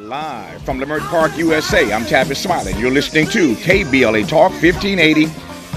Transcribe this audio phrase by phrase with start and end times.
[0.00, 2.72] Live from Leimert Park, USA, I'm Tavis Smiley.
[2.72, 5.26] You're listening to KBLA Talk 1580.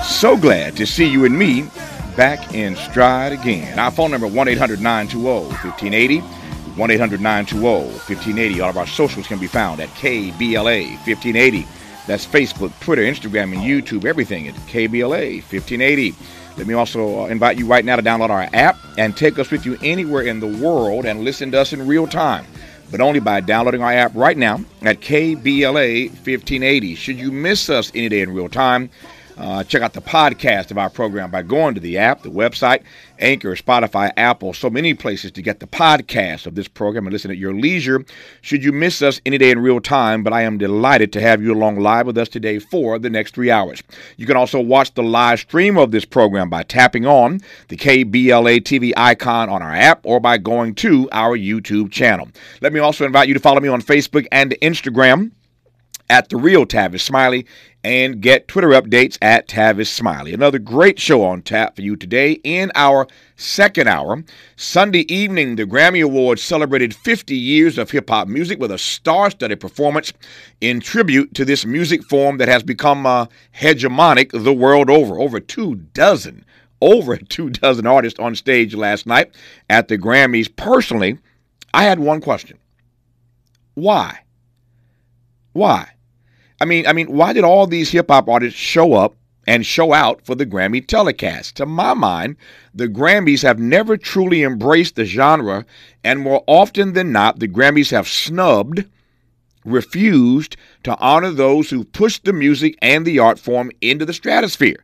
[0.02, 1.64] So glad to see you and me
[2.16, 3.78] back in stride again.
[3.78, 6.20] Our phone number 1 800 920 1580.
[6.20, 8.62] 1 800 920 1580.
[8.62, 11.68] All of our socials can be found at KBLA 1580.
[12.08, 14.06] That's Facebook, Twitter, Instagram, and YouTube.
[14.06, 16.16] Everything at KBLA 1580.
[16.56, 19.52] Let me also uh, invite you right now to download our app and take us
[19.52, 22.46] with you anywhere in the world and listen to us in real time
[22.94, 26.94] but only by downloading our app right now at KBLA 1580.
[26.94, 28.92] Should you miss us any day in real time,
[29.38, 32.84] uh, check out the podcast of our program by going to the app, the website,
[33.20, 37.32] Anchor, Spotify, Apple, so many places to get the podcast of this program and listen
[37.32, 38.04] at your leisure.
[38.42, 41.42] Should you miss us any day in real time, but I am delighted to have
[41.42, 43.82] you along live with us today for the next three hours.
[44.18, 48.62] You can also watch the live stream of this program by tapping on the KBLA
[48.62, 52.28] TV icon on our app or by going to our YouTube channel.
[52.62, 55.32] Let me also invite you to follow me on Facebook and Instagram
[56.10, 57.46] at the real Tavis Smiley
[57.84, 60.34] and get Twitter updates at Tavis Smiley.
[60.34, 64.24] Another great show on tap for you today in our second hour.
[64.56, 69.32] Sunday evening, the Grammy Awards celebrated 50 years of hip hop music with a star
[69.32, 70.14] studded performance
[70.62, 75.20] in tribute to this music form that has become uh, hegemonic the world over.
[75.20, 76.46] Over two dozen,
[76.80, 79.36] over two dozen artists on stage last night
[79.70, 80.54] at the Grammys.
[80.56, 81.20] Personally,
[81.74, 82.58] I had one question
[83.74, 84.20] Why?
[85.52, 85.90] Why?
[86.62, 89.16] I mean, I mean, why did all these hip hop artists show up
[89.46, 91.56] and show out for the Grammy telecast?
[91.58, 92.38] To my mind,
[92.74, 95.66] the Grammys have never truly embraced the genre,
[96.04, 98.86] and more often than not, the Grammys have snubbed,
[99.66, 104.84] refused to honor those who pushed the music and the art form into the stratosphere.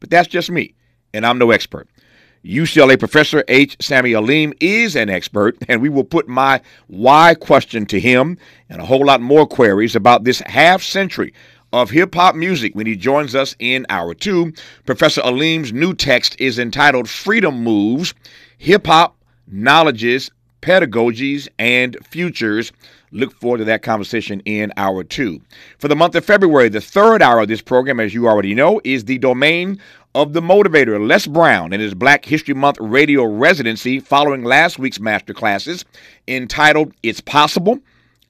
[0.00, 0.74] But that's just me,
[1.14, 1.88] and I'm no expert.
[2.46, 3.76] UCLA professor H.
[3.78, 8.80] Samy Alim is an expert, and we will put my why question to him and
[8.80, 11.34] a whole lot more queries about this half century
[11.72, 14.52] of hip hop music when he joins us in hour two.
[14.84, 18.14] Professor Alim's new text is entitled Freedom Moves
[18.58, 19.16] Hip Hop,
[19.48, 20.30] Knowledges,
[20.62, 22.70] Pedagogies, and Futures.
[23.10, 25.40] Look forward to that conversation in hour two.
[25.78, 28.80] For the month of February, the third hour of this program, as you already know,
[28.84, 29.80] is the domain
[30.16, 34.98] of the motivator, Les Brown, in his Black History Month radio residency following last week's
[34.98, 35.84] master classes
[36.26, 37.78] entitled It's Possible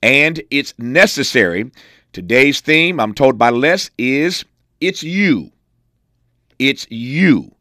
[0.02, 1.70] and It's Necessary.
[2.12, 4.44] Today's theme, I'm told by Les, is
[4.80, 5.52] It's You.
[6.58, 7.52] It's You.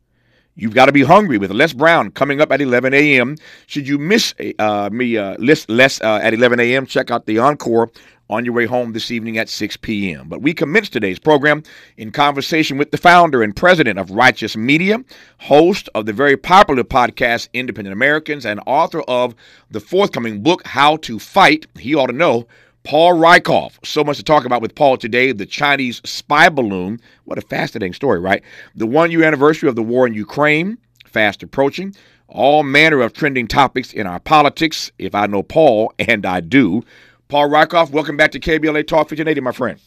[0.55, 3.35] You've got to be hungry with Les Brown coming up at 11 a.m.
[3.67, 7.37] Should you miss uh, me, uh, Les, Les uh, at 11 a.m., check out the
[7.37, 7.91] encore
[8.29, 10.27] on your way home this evening at 6 p.m.
[10.27, 11.63] But we commence today's program
[11.97, 15.03] in conversation with the founder and president of Righteous Media,
[15.39, 19.35] host of the very popular podcast Independent Americans, and author of
[19.69, 21.67] the forthcoming book, How to Fight.
[21.77, 22.47] He ought to know.
[22.83, 23.83] Paul Rieckhoff.
[23.83, 25.31] So much to talk about with Paul today.
[25.31, 27.01] The Chinese spy balloon.
[27.23, 28.43] What a fascinating story, right?
[28.75, 31.95] The one year anniversary of the war in Ukraine, fast approaching.
[32.27, 36.83] All manner of trending topics in our politics, if I know Paul, and I do.
[37.27, 39.79] Paul Rieckhoff, welcome back to KBLA Talk 1580, my friend.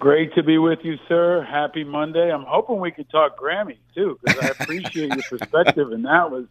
[0.00, 1.42] Great to be with you, sir.
[1.42, 2.32] Happy Monday.
[2.32, 6.46] I'm hoping we could talk Grammy too, because I appreciate your perspective, and that was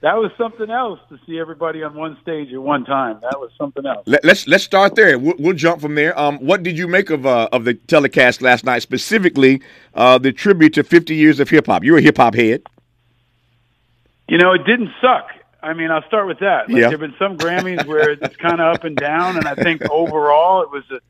[0.00, 3.20] that was something else to see everybody on one stage at one time.
[3.22, 4.02] That was something else.
[4.06, 5.16] Let, us let's, let's start there.
[5.16, 6.18] We'll, we'll, jump from there.
[6.18, 9.62] Um, what did you make of uh, of the telecast last night, specifically
[9.94, 11.84] uh, the tribute to 50 years of hip hop?
[11.84, 12.62] You're a hip hop head.
[14.28, 15.28] You know, it didn't suck.
[15.62, 16.68] I mean, I'll start with that.
[16.68, 16.88] Like, yeah.
[16.88, 20.62] There've been some Grammys where it's kind of up and down, and I think overall
[20.62, 21.00] it was a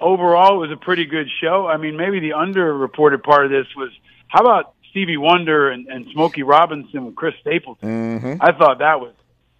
[0.00, 1.66] overall it was a pretty good show.
[1.66, 3.90] I mean, maybe the underreported part of this was
[4.28, 8.20] how about Stevie Wonder and, and Smokey Robinson with Chris Stapleton?
[8.20, 8.42] Mm-hmm.
[8.42, 9.12] I thought that was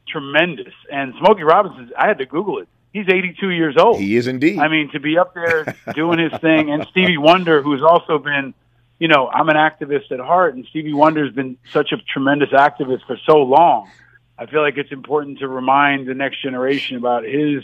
[0.08, 0.74] tremendous.
[0.90, 2.68] And Smokey Robinson, I had to Google it.
[2.92, 3.98] He's 82 years old.
[3.98, 4.58] He is indeed.
[4.58, 8.54] I mean, to be up there doing his thing, and Stevie Wonder, who's also been
[8.98, 13.06] you know, I'm an activist at heart, and Stevie Wonder's been such a tremendous activist
[13.06, 13.90] for so long.
[14.38, 17.62] I feel like it's important to remind the next generation about his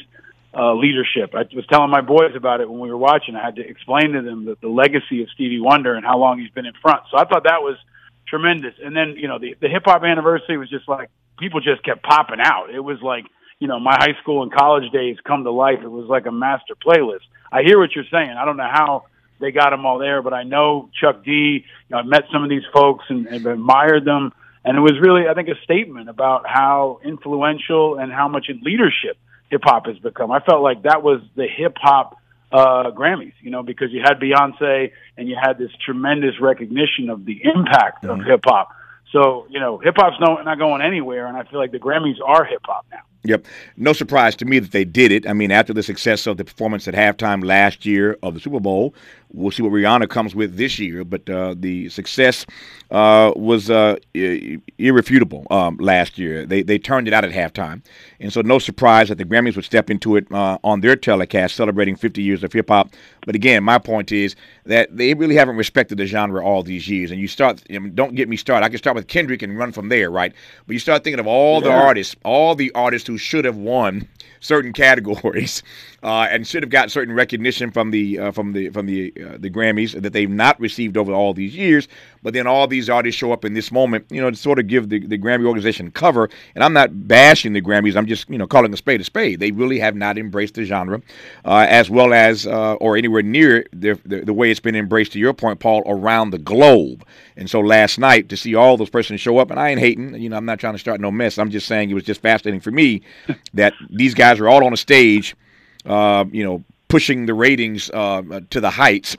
[0.54, 1.34] uh, leadership.
[1.34, 3.36] I was telling my boys about it when we were watching.
[3.36, 6.38] I had to explain to them that the legacy of Stevie Wonder and how long
[6.38, 7.02] he's been in front.
[7.10, 7.76] So I thought that was
[8.26, 8.74] tremendous.
[8.82, 12.02] And then, you know, the, the hip hop anniversary was just like, people just kept
[12.02, 12.68] popping out.
[12.72, 13.24] It was like,
[13.58, 15.80] you know, my high school and college days come to life.
[15.82, 17.26] It was like a master playlist.
[17.52, 18.30] I hear what you're saying.
[18.30, 19.04] I don't know how
[19.38, 21.30] they got them all there, but I know Chuck D.
[21.30, 24.32] You know, I met some of these folks and, and admired them.
[24.64, 28.60] And it was really, I think, a statement about how influential and how much in
[28.62, 29.16] leadership
[29.50, 30.30] hip hop has become.
[30.30, 32.16] I felt like that was the hip hop
[32.52, 37.24] uh, Grammys, you know, because you had Beyonce and you had this tremendous recognition of
[37.24, 38.20] the impact mm-hmm.
[38.20, 38.70] of hip hop.
[39.12, 42.20] So, you know, hip hop's not, not going anywhere, and I feel like the Grammys
[42.24, 43.02] are hip hop now.
[43.24, 43.44] Yep.
[43.76, 45.28] No surprise to me that they did it.
[45.28, 48.60] I mean, after the success of the performance at halftime last year of the Super
[48.60, 48.94] Bowl,
[49.32, 51.04] we'll see what Rihanna comes with this year.
[51.04, 52.46] But uh, the success
[52.90, 56.46] uh, was uh, irrefutable um, last year.
[56.46, 57.82] They they turned it out at halftime,
[58.20, 61.56] and so no surprise that the Grammys would step into it uh, on their telecast,
[61.56, 62.90] celebrating 50 years of hip hop.
[63.26, 64.34] But again, my point is
[64.64, 67.10] that they really haven't respected the genre all these years.
[67.10, 68.64] And you start, I mean, don't get me started.
[68.64, 70.32] I can start with Kendrick and run from there, right?
[70.66, 71.68] But you start thinking of all yeah.
[71.68, 74.06] the artists, all the artists who should have won
[74.38, 75.64] certain categories
[76.02, 79.36] uh, and should have gotten certain recognition from the uh, from the from the uh,
[79.38, 81.88] the Grammys that they've not received over all these years.
[82.22, 84.66] But then all these artists show up in this moment, you know, to sort of
[84.66, 86.28] give the, the Grammy organization cover.
[86.54, 87.96] And I'm not bashing the Grammys.
[87.96, 89.40] I'm just you know calling a spade a spade.
[89.40, 91.02] They really have not embraced the genre
[91.44, 95.12] uh, as well as uh, or anywhere near the, the, the way it's been embraced.
[95.12, 97.04] To your point, Paul, around the globe.
[97.36, 100.14] And so last night to see all those persons show up, and I ain't hating.
[100.14, 101.38] You know, I'm not trying to start no mess.
[101.38, 103.02] I'm just saying it was just fascinating for me
[103.54, 105.36] that these guys are all on a stage
[105.86, 109.16] uh, you know, pushing the ratings uh, to the heights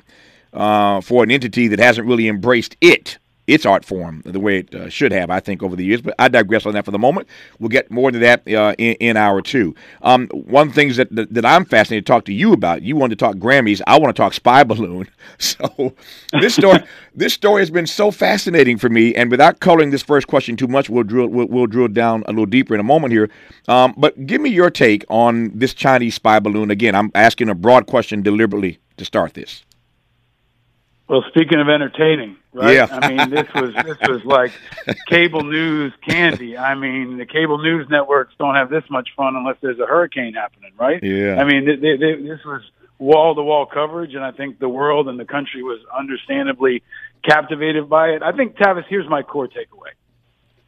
[0.53, 3.17] uh, for an entity that hasn't really embraced it
[3.51, 6.01] its art form the way it uh, should have, I think, over the years.
[6.01, 7.27] But I digress on that for the moment.
[7.59, 9.75] We'll get more into that uh, in, in hour two.
[10.01, 12.81] Um, one of the things that, that, that I'm fascinated to talk to you about,
[12.81, 15.07] you want to talk Grammys, I want to talk Spy Balloon.
[15.37, 15.95] So
[16.39, 16.79] this story,
[17.15, 19.15] this story has been so fascinating for me.
[19.15, 22.31] And without coloring this first question too much, we'll drill we'll, we'll drill down a
[22.31, 23.29] little deeper in a moment here.
[23.67, 26.69] Um, but give me your take on this Chinese spy balloon.
[26.69, 29.63] Again, I'm asking a broad question deliberately to start this.
[31.11, 32.73] Well, speaking of entertaining, right?
[32.73, 32.87] Yeah.
[32.89, 34.53] I mean, this was this was like
[35.09, 36.57] cable news candy.
[36.57, 40.35] I mean, the cable news networks don't have this much fun unless there's a hurricane
[40.35, 41.03] happening, right?
[41.03, 41.35] Yeah.
[41.37, 42.61] I mean, they, they, this was
[42.97, 46.81] wall to wall coverage, and I think the world and the country was understandably
[47.25, 48.23] captivated by it.
[48.23, 49.91] I think Tavis, here's my core takeaway: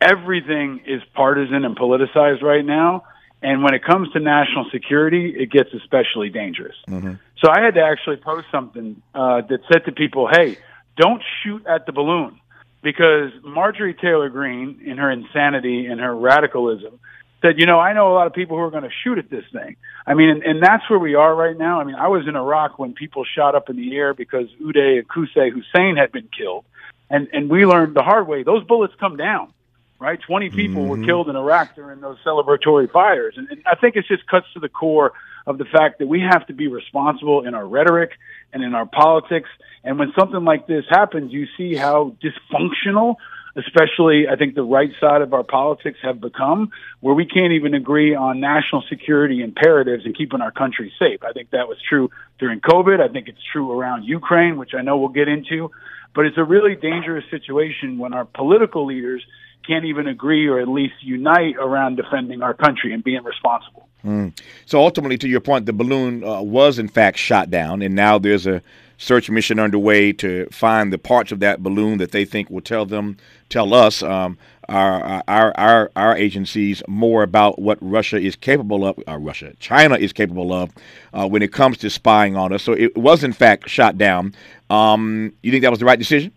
[0.01, 3.06] everything is partisan and politicized right now.
[3.44, 6.75] And when it comes to national security, it gets especially dangerous.
[6.88, 7.16] Mm-hmm.
[7.40, 10.57] So I had to actually post something uh, that said to people, "Hey,
[10.95, 12.40] don't shoot at the balloon,"
[12.81, 17.01] because Marjorie Taylor Greene, in her insanity and her radicalism,
[17.42, 19.30] said, "You know, I know a lot of people who are going to shoot at
[19.30, 19.75] this thing."
[20.07, 21.81] I mean, and, and that's where we are right now.
[21.81, 25.00] I mean, I was in Iraq when people shot up in the air because Uday
[25.00, 26.63] and Qusay Hussein had been killed,
[27.10, 29.54] and and we learned the hard way those bullets come down
[30.03, 30.19] right?
[30.21, 31.01] 20 people mm-hmm.
[31.01, 33.35] were killed in Iraq during those celebratory fires.
[33.38, 35.13] And, and I think it just cuts to the core
[35.47, 38.11] of the fact that we have to be responsible in our rhetoric
[38.51, 39.50] and in our politics.
[39.83, 43.15] And when something like this happens, you see how dysfunctional,
[43.55, 46.71] especially I think the right side of our politics have become,
[47.01, 51.23] where we can't even agree on national security imperatives and keeping our country safe.
[51.23, 52.09] I think that was true
[52.39, 53.01] during COVID.
[53.01, 55.71] I think it's true around Ukraine, which I know we'll get into.
[56.15, 59.23] But it's a really dangerous situation when our political leaders
[59.65, 63.88] can't even agree or at least unite around defending our country and being responsible.
[64.06, 64.38] Mm.
[64.65, 68.19] So ultimately, to your point, the balloon uh, was in fact shot down, and now
[68.19, 68.62] there's a
[68.98, 72.86] search mission underway to find the parts of that balloon that they think will tell
[72.86, 73.18] them,
[73.50, 74.38] tell us, um,
[74.69, 78.98] our, our our our agencies more about what Russia is capable of.
[79.07, 80.71] Uh, Russia, China is capable of
[81.13, 82.63] uh, when it comes to spying on us.
[82.63, 84.33] So it was in fact shot down.
[84.69, 86.31] Um, you think that was the right decision?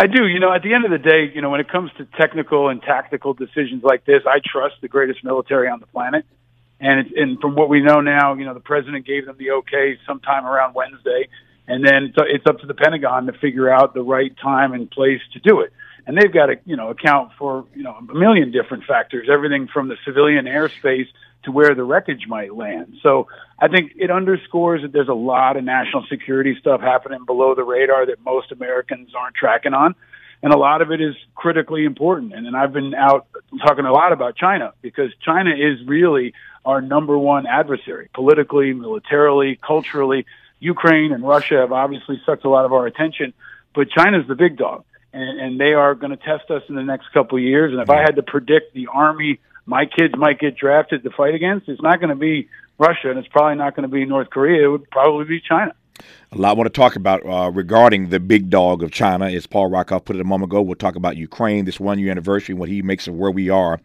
[0.00, 0.26] I do.
[0.26, 2.70] You know, at the end of the day, you know, when it comes to technical
[2.70, 6.24] and tactical decisions like this, I trust the greatest military on the planet.
[6.80, 9.50] And it, and from what we know now, you know, the president gave them the
[9.50, 11.28] okay sometime around Wednesday,
[11.68, 14.90] and then it's, it's up to the Pentagon to figure out the right time and
[14.90, 15.70] place to do it.
[16.06, 19.68] And they've got to, you know, account for you know a million different factors, everything
[19.68, 21.08] from the civilian airspace
[21.44, 22.96] to where the wreckage might land.
[23.02, 23.28] So
[23.58, 27.64] I think it underscores that there's a lot of national security stuff happening below the
[27.64, 29.94] radar that most Americans aren't tracking on.
[30.42, 32.32] And a lot of it is critically important.
[32.34, 33.26] And then I've been out
[33.64, 36.32] talking a lot about China because China is really
[36.64, 40.24] our number one adversary politically, militarily, culturally.
[40.58, 43.32] Ukraine and Russia have obviously sucked a lot of our attention,
[43.74, 44.84] but China's the big dog.
[45.12, 47.72] And, and they are going to test us in the next couple of years.
[47.72, 51.34] And if I had to predict the army my kids might get drafted to fight
[51.34, 52.48] against, it's not going to be
[52.78, 54.64] Russia and it's probably not going to be North Korea.
[54.64, 55.72] It would probably be China.
[56.32, 59.46] A lot I want to talk about uh, regarding the big dog of China, as
[59.46, 60.60] Paul Rieckhoff put it a moment ago.
[60.60, 63.80] We'll talk about Ukraine, this one year anniversary, what he makes of where we are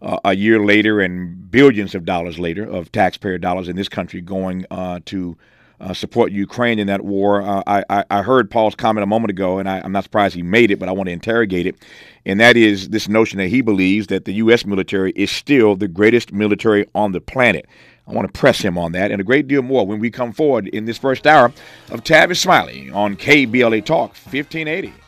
[0.00, 4.20] uh, a year later and billions of dollars later of taxpayer dollars in this country
[4.20, 5.36] going uh, to
[5.80, 7.42] uh, support Ukraine in that war.
[7.42, 10.42] Uh, I, I, heard Paul's comment a moment ago, and I, am not surprised he
[10.42, 11.76] made it, but I want to interrogate it.
[12.24, 14.64] And that is this notion that he believes that the U.S.
[14.64, 17.66] military is still the greatest military on the planet.
[18.08, 20.32] I want to press him on that and a great deal more when we come
[20.32, 21.52] forward in this first hour
[21.90, 25.05] of Tavis Smiley on KBLA Talk 1580.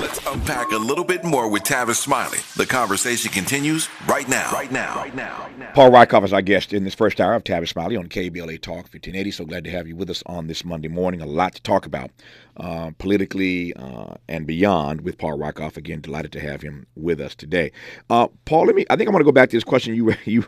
[0.00, 2.38] Let's unpack a little bit more with Tavis Smiley.
[2.56, 4.50] The conversation continues right now.
[4.52, 4.96] Right now.
[4.96, 5.48] Right now.
[5.74, 8.76] Paul Rieckhoff is our guest in this first hour of Tavis Smiley on KBLA Talk
[8.76, 9.30] 1580.
[9.30, 11.20] So glad to have you with us on this Monday morning.
[11.20, 12.10] A lot to talk about
[12.56, 15.76] uh, politically uh, and beyond with Paul Rieckhoff.
[15.76, 17.72] Again, delighted to have him with us today.
[18.08, 18.86] Uh, Paul, let me.
[18.90, 20.44] I think I want to go back to this question you you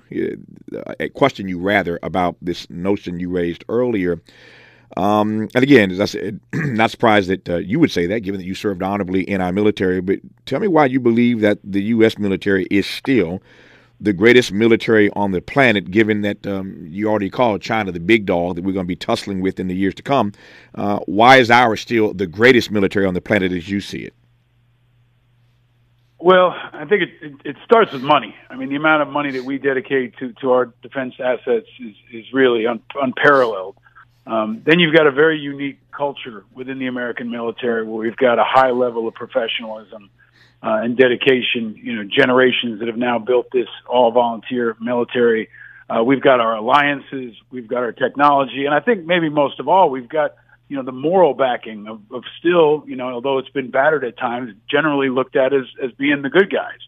[0.76, 4.20] uh, a question you rather about this notion you raised earlier
[4.96, 8.40] um, and again, as I said, not surprised that uh, you would say that, given
[8.40, 10.00] that you served honorably in our military.
[10.00, 12.18] But tell me why you believe that the U.S.
[12.18, 13.40] military is still
[14.00, 18.24] the greatest military on the planet, given that um, you already called China the big
[18.24, 20.32] dog that we're going to be tussling with in the years to come.
[20.74, 24.14] Uh, why is ours still the greatest military on the planet as you see it?
[26.18, 28.34] Well, I think it, it, it starts with money.
[28.50, 31.94] I mean, the amount of money that we dedicate to, to our defense assets is,
[32.12, 33.76] is really un, unparalleled.
[34.30, 38.38] Um, then you've got a very unique culture within the American military where we've got
[38.38, 40.08] a high level of professionalism
[40.62, 41.74] uh, and dedication.
[41.82, 45.48] You know, generations that have now built this all volunteer military.
[45.88, 49.66] Uh, we've got our alliances, we've got our technology, and I think maybe most of
[49.66, 50.36] all, we've got
[50.68, 54.16] you know the moral backing of, of still, you know, although it's been battered at
[54.16, 56.78] times, generally looked at as as being the good guys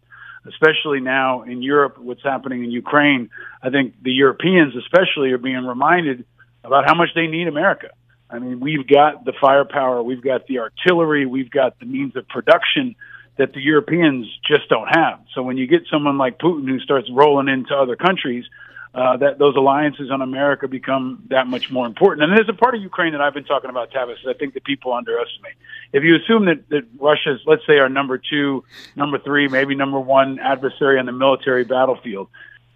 [0.45, 3.31] especially now in Europe, what's happening in Ukraine,
[3.63, 6.25] I think the Europeans especially are being reminded
[6.65, 7.91] about how much they need America.
[8.31, 12.27] I mean, we've got the firepower, we've got the artillery, we've got the means of
[12.29, 12.97] production
[13.37, 15.21] that the Europeans just don't have.
[15.35, 18.45] So when you get someone like Putin who starts rolling into other countries,
[18.95, 22.25] uh, that those alliances on America become that much more important.
[22.25, 24.53] And there's a part of Ukraine that I've been talking about, Tavis, that I think
[24.53, 25.55] that people underestimate.
[25.95, 28.65] If you assume that, that Russia's, let's say, our number two,
[28.95, 32.29] number three, maybe number one adversary on the military battlefield,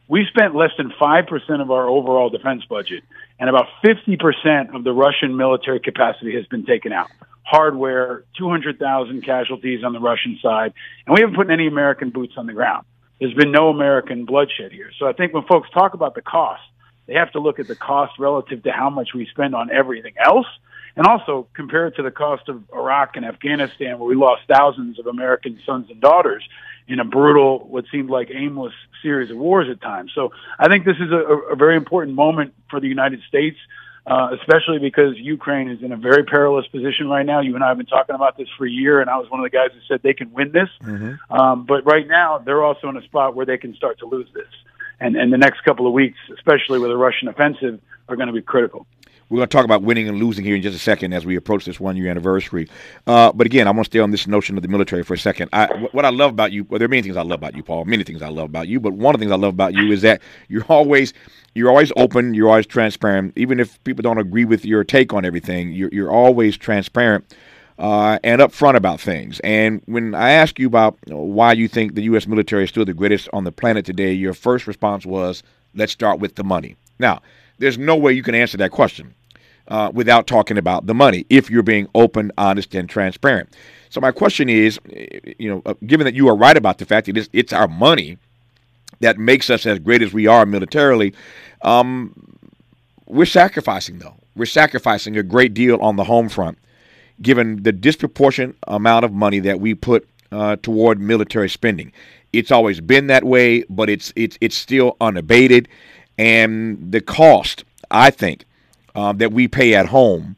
[0.08, 3.02] we spent less than 5% of our overall defense budget,
[3.38, 7.08] and about 50% of the Russian military capacity has been taken out.
[7.42, 10.72] Hardware, 200,000 casualties on the Russian side,
[11.06, 12.84] and we haven't put any American boots on the ground.
[13.20, 14.90] There's been no American bloodshed here.
[14.98, 16.62] So I think when folks talk about the cost,
[17.06, 20.14] they have to look at the cost relative to how much we spend on everything
[20.22, 20.46] else,
[20.96, 24.98] and also compare it to the cost of Iraq and Afghanistan, where we lost thousands
[24.98, 26.42] of American sons and daughters
[26.88, 30.12] in a brutal, what seemed like aimless series of wars at times.
[30.14, 33.56] So I think this is a, a very important moment for the United States,
[34.06, 37.40] uh, especially because Ukraine is in a very perilous position right now.
[37.40, 39.40] You and I have been talking about this for a year, and I was one
[39.40, 40.68] of the guys who said they can win this.
[40.82, 41.32] Mm-hmm.
[41.32, 44.28] Um, but right now, they're also in a spot where they can start to lose
[44.32, 44.46] this.
[45.00, 48.32] And, and the next couple of weeks, especially with a Russian offensive, are going to
[48.32, 48.86] be critical.
[49.28, 51.34] We're going to talk about winning and losing here in just a second as we
[51.34, 52.68] approach this one year anniversary.
[53.08, 55.18] Uh, but again, I want to stay on this notion of the military for a
[55.18, 55.48] second.
[55.52, 57.64] I, what I love about you, well, there are many things I love about you,
[57.64, 57.84] Paul.
[57.86, 59.90] Many things I love about you, but one of the things I love about you
[59.90, 61.12] is that you're always
[61.54, 63.32] you're always open, you're always transparent.
[63.34, 67.34] Even if people don't agree with your take on everything, you're, you're always transparent
[67.78, 69.40] uh, and upfront about things.
[69.40, 72.26] And when I ask you about why you think the U.S.
[72.26, 75.42] military is still the greatest on the planet today, your first response was,
[75.74, 77.22] "Let's start with the money." Now
[77.58, 79.14] there's no way you can answer that question
[79.68, 83.54] uh, without talking about the money if you're being open, honest, and transparent.
[83.90, 84.78] So my question is,
[85.38, 87.68] you know, uh, given that you are right about the fact that it's, it's our
[87.68, 88.18] money
[89.00, 91.14] that makes us as great as we are militarily,
[91.62, 92.12] um,
[93.06, 94.14] we're sacrificing though.
[94.34, 96.58] We're sacrificing a great deal on the home front,
[97.22, 101.92] given the disproportionate amount of money that we put uh, toward military spending.
[102.32, 105.68] It's always been that way, but it's it's it's still unabated
[106.18, 108.44] and the cost, I think,
[108.94, 110.36] uh, that we pay at home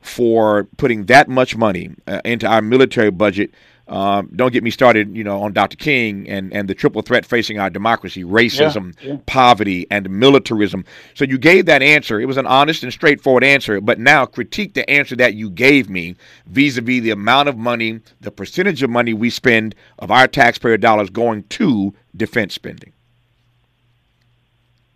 [0.00, 3.52] for putting that much money uh, into our military budget.
[3.88, 5.76] Um, don't get me started, you know, on Dr.
[5.76, 9.18] King and, and the triple threat facing our democracy: racism, yeah, yeah.
[9.24, 10.84] poverty, and militarism.
[11.14, 12.20] So you gave that answer.
[12.20, 13.80] It was an honest and straightforward answer.
[13.80, 16.16] But now critique the answer that you gave me
[16.46, 21.08] vis-a-vis the amount of money, the percentage of money we spend of our taxpayer dollars
[21.08, 22.92] going to defense spending.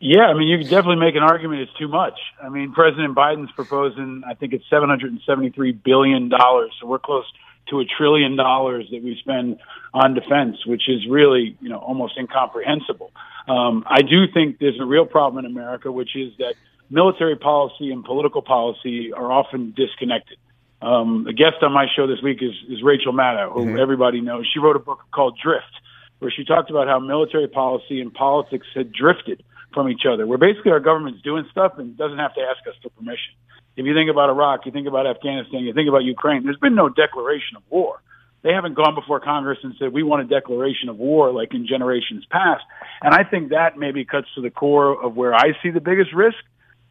[0.05, 2.19] Yeah, I mean, you can definitely make an argument it's too much.
[2.43, 6.29] I mean, President Biden's proposing, I think it's $773 billion.
[6.29, 7.25] So we're close
[7.69, 9.61] to a trillion dollars that we spend
[9.95, 13.13] on defense, which is really, you know, almost incomprehensible.
[13.47, 16.57] Um, I do think there's a real problem in America, which is that
[16.91, 20.39] military policy and political policy are often disconnected.
[20.83, 23.79] Um, a guest on my show this week is, is Rachel Maddow, who mm-hmm.
[23.79, 24.51] everybody knows.
[24.53, 25.79] She wrote a book called Drift,
[26.19, 30.27] where she talked about how military policy and politics had drifted from each other.
[30.27, 33.35] Where basically our government's doing stuff and doesn't have to ask us for permission.
[33.77, 36.75] If you think about Iraq, you think about Afghanistan, you think about Ukraine, there's been
[36.75, 38.01] no declaration of war.
[38.43, 41.67] They haven't gone before Congress and said, we want a declaration of war like in
[41.67, 42.65] generations past.
[43.01, 46.13] And I think that maybe cuts to the core of where I see the biggest
[46.13, 46.43] risk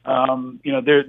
[0.03, 1.03] Um, you know, the,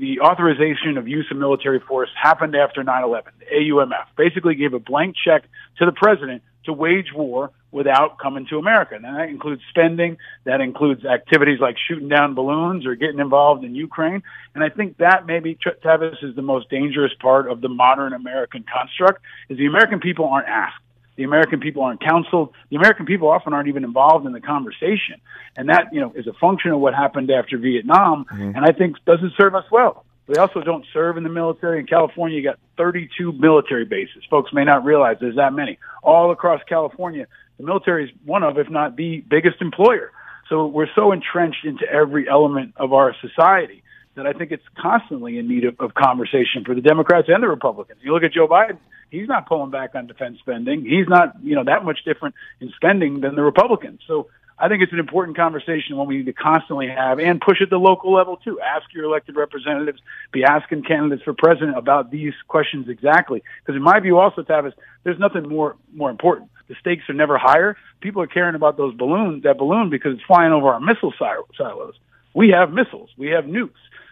[0.00, 3.24] the authorization of use of military force happened after 9/11.
[3.40, 5.44] The AUMF basically gave a blank check
[5.78, 8.94] to the president to wage war without coming to America.
[8.94, 10.16] And that includes spending.
[10.44, 14.22] That includes activities like shooting down balloons or getting involved in Ukraine.
[14.54, 18.64] And I think that maybe Tavis is the most dangerous part of the modern American
[18.64, 20.82] construct is the American people aren't asked.
[21.16, 22.54] The American people aren't counseled.
[22.70, 25.20] The American people often aren't even involved in the conversation.
[25.56, 28.24] And that, you know, is a function of what happened after Vietnam.
[28.24, 28.56] Mm-hmm.
[28.56, 30.04] And I think doesn't serve us well.
[30.28, 31.80] We also don't serve in the military.
[31.80, 34.22] In California, you got 32 military bases.
[34.28, 35.78] Folks may not realize there's that many.
[36.02, 40.12] All across California, the military is one of, if not the biggest employer.
[40.50, 43.82] So we're so entrenched into every element of our society
[44.16, 47.48] that I think it's constantly in need of, of conversation for the Democrats and the
[47.48, 48.00] Republicans.
[48.02, 48.78] You look at Joe Biden,
[49.10, 50.84] he's not pulling back on defense spending.
[50.84, 54.00] He's not, you know, that much different in spending than the Republicans.
[54.06, 54.28] So
[54.60, 57.70] I think it's an important conversation one we need to constantly have and push at
[57.70, 58.60] the local level too.
[58.60, 60.00] Ask your elected representatives,
[60.32, 63.42] be asking candidates for president about these questions exactly.
[63.60, 64.72] Because in my view, also, Tavis,
[65.04, 66.50] there's nothing more more important.
[66.68, 67.76] The stakes are never higher.
[68.00, 71.94] People are caring about those balloons, that balloon, because it's flying over our missile silos.
[72.34, 73.10] We have missiles.
[73.16, 73.70] We have nukes.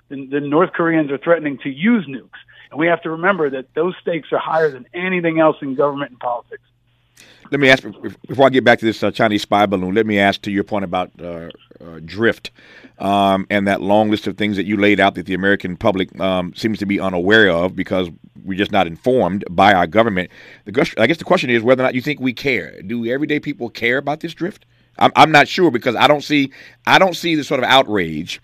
[0.09, 2.39] The, the North Koreans are threatening to use nukes,
[2.71, 6.13] and we have to remember that those stakes are higher than anything else in government
[6.13, 6.63] and politics.
[7.51, 7.85] Let me ask
[8.27, 9.95] before I get back to this uh, Chinese spy balloon.
[9.95, 11.49] Let me ask to your point about uh,
[11.81, 12.51] uh, drift
[12.99, 16.19] um, and that long list of things that you laid out that the American public
[16.21, 18.11] um, seems to be unaware of because
[18.45, 20.31] we're just not informed by our government.
[20.65, 22.81] The, I guess the question is whether or not you think we care.
[22.83, 24.67] Do everyday people care about this drift?
[24.99, 26.51] I'm, I'm not sure because I don't see
[26.87, 28.41] I don't see the sort of outrage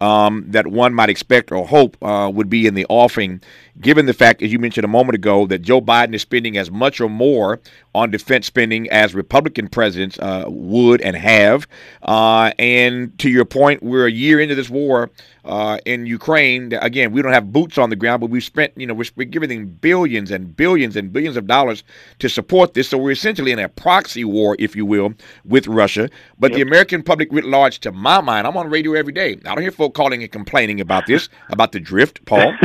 [0.00, 3.40] um, that one might expect or hope uh, would be in the offing,
[3.80, 6.70] given the fact, as you mentioned a moment ago, that Joe Biden is spending as
[6.70, 7.60] much or more
[7.94, 11.66] on defense spending as Republican presidents uh, would and have.
[12.02, 15.10] Uh, and to your point, we're a year into this war
[15.44, 16.72] uh, in Ukraine.
[16.80, 19.24] Again, we don't have boots on the ground, but we've spent, you know, we're, we're
[19.24, 21.84] giving billions and billions and billions of dollars
[22.20, 22.88] to support this.
[22.88, 25.14] So we're essentially in a proxy war, if you will,
[25.44, 26.08] with Russia.
[26.38, 26.56] But yep.
[26.56, 29.32] the American public writ large, to my mind, I'm on radio every day.
[29.44, 32.54] I don't hear folk calling and complaining about this, about the drift, Paul.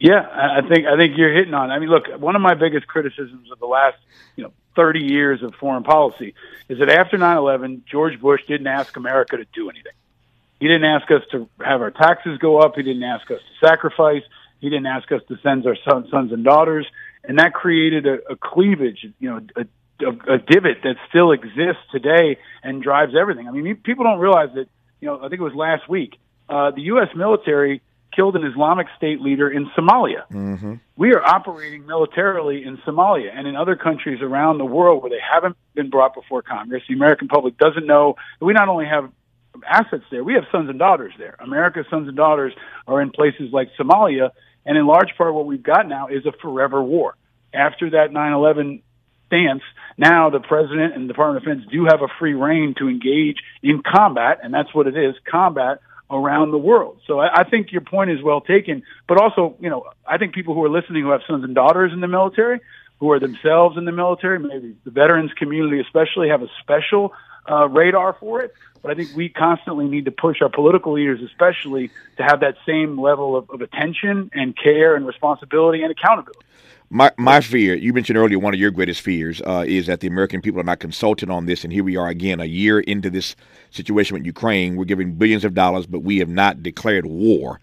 [0.00, 1.70] Yeah, I think I think you're hitting on.
[1.70, 3.98] I mean, look, one of my biggest criticisms of the last,
[4.34, 6.34] you know, 30 years of foreign policy
[6.70, 9.92] is that after 9/11, George Bush didn't ask America to do anything.
[10.58, 12.76] He didn't ask us to have our taxes go up.
[12.76, 14.22] He didn't ask us to sacrifice.
[14.60, 16.86] He didn't ask us to send our sons, sons and daughters,
[17.24, 19.66] and that created a, a cleavage, you know, a,
[20.06, 23.48] a, a divot that still exists today and drives everything.
[23.48, 24.66] I mean, people don't realize that.
[25.00, 26.18] You know, I think it was last week.
[26.48, 27.08] Uh, the U.S.
[27.14, 27.80] military
[28.14, 30.26] killed an Islamic State leader in Somalia.
[30.30, 30.74] Mm-hmm.
[30.96, 35.20] We are operating militarily in Somalia and in other countries around the world where they
[35.20, 36.82] haven't been brought before Congress.
[36.88, 39.10] The American public doesn't know that we not only have
[39.66, 41.36] assets there, we have sons and daughters there.
[41.40, 42.52] America's sons and daughters
[42.86, 44.30] are in places like Somalia,
[44.66, 47.16] and in large part, what we've got now is a forever war.
[47.52, 48.82] After that 9 11
[49.26, 49.62] stance,
[49.96, 53.36] now the president and the Department of Defense do have a free reign to engage
[53.62, 57.00] in combat, and that's what it is combat around the world.
[57.06, 60.34] So I, I think your point is well taken, but also, you know, I think
[60.34, 62.60] people who are listening who have sons and daughters in the military,
[62.98, 67.12] who are themselves in the military, maybe the veterans community especially, have a special
[67.50, 68.52] uh, radar for it.
[68.82, 72.56] But I think we constantly need to push our political leaders, especially, to have that
[72.66, 76.46] same level of, of attention and care and responsibility and accountability.
[76.92, 80.08] My my fear, you mentioned earlier, one of your greatest fears uh, is that the
[80.08, 83.08] American people are not consulted on this, and here we are again, a year into
[83.08, 83.36] this
[83.70, 84.74] situation with Ukraine.
[84.74, 87.60] We're giving billions of dollars, but we have not declared war.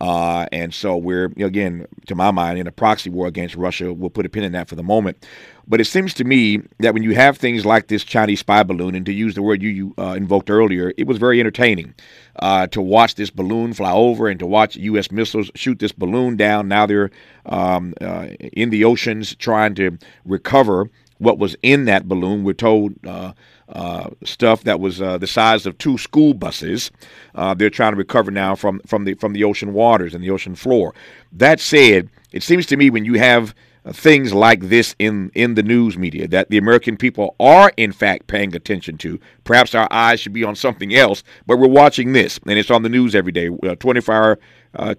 [0.00, 3.92] Uh, and so we're, again, to my mind, in a proxy war against Russia.
[3.92, 5.26] We'll put a pin in that for the moment.
[5.66, 8.94] But it seems to me that when you have things like this Chinese spy balloon,
[8.94, 11.94] and to use the word you, you uh, invoked earlier, it was very entertaining
[12.38, 15.10] uh, to watch this balloon fly over and to watch U.S.
[15.10, 16.68] missiles shoot this balloon down.
[16.68, 17.10] Now they're
[17.46, 22.44] um, uh, in the oceans trying to recover what was in that balloon.
[22.44, 23.32] We're told uh,
[23.68, 26.90] uh, stuff that was uh, the size of two school buses.
[27.34, 30.30] Uh, they're trying to recover now from from the from the ocean waters and the
[30.30, 30.94] ocean floor.
[31.32, 33.54] That said, it seems to me when you have
[33.84, 37.92] uh, things like this in in the news media that the American people are in
[37.92, 39.20] fact paying attention to.
[39.44, 42.82] Perhaps our eyes should be on something else, but we're watching this, and it's on
[42.82, 44.38] the news every day, uh, 24 hour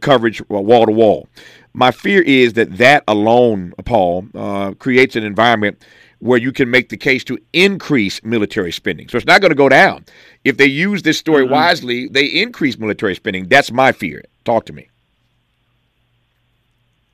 [0.01, 1.27] coverage, wall to wall.
[1.73, 4.23] My fear is that that alone, Paul,
[4.79, 5.83] creates an environment
[6.19, 9.07] where you can make the case to increase military spending.
[9.09, 10.05] So it's not going to go down.
[10.43, 11.53] If they use this story mm-hmm.
[11.53, 13.47] wisely, they increase military spending.
[13.47, 14.23] That's my fear.
[14.45, 14.89] Talk to me.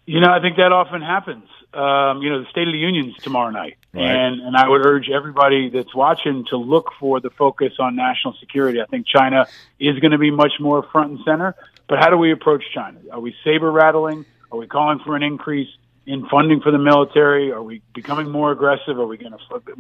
[0.06, 1.46] You know, I think that often happens.
[1.74, 4.04] um, you know, the State of the Union's tomorrow night, Right.
[4.04, 8.34] and and I would urge everybody that's watching to look for the focus on national
[8.40, 8.82] security.
[8.82, 9.46] I think China
[9.78, 11.54] is going to be much more front and center.
[11.88, 12.98] But how do we approach China?
[13.12, 14.26] Are we saber rattling?
[14.52, 15.68] Are we calling for an increase
[16.06, 17.52] in funding for the military?
[17.52, 19.00] Are we becoming more aggressive?
[19.00, 19.40] Are we going to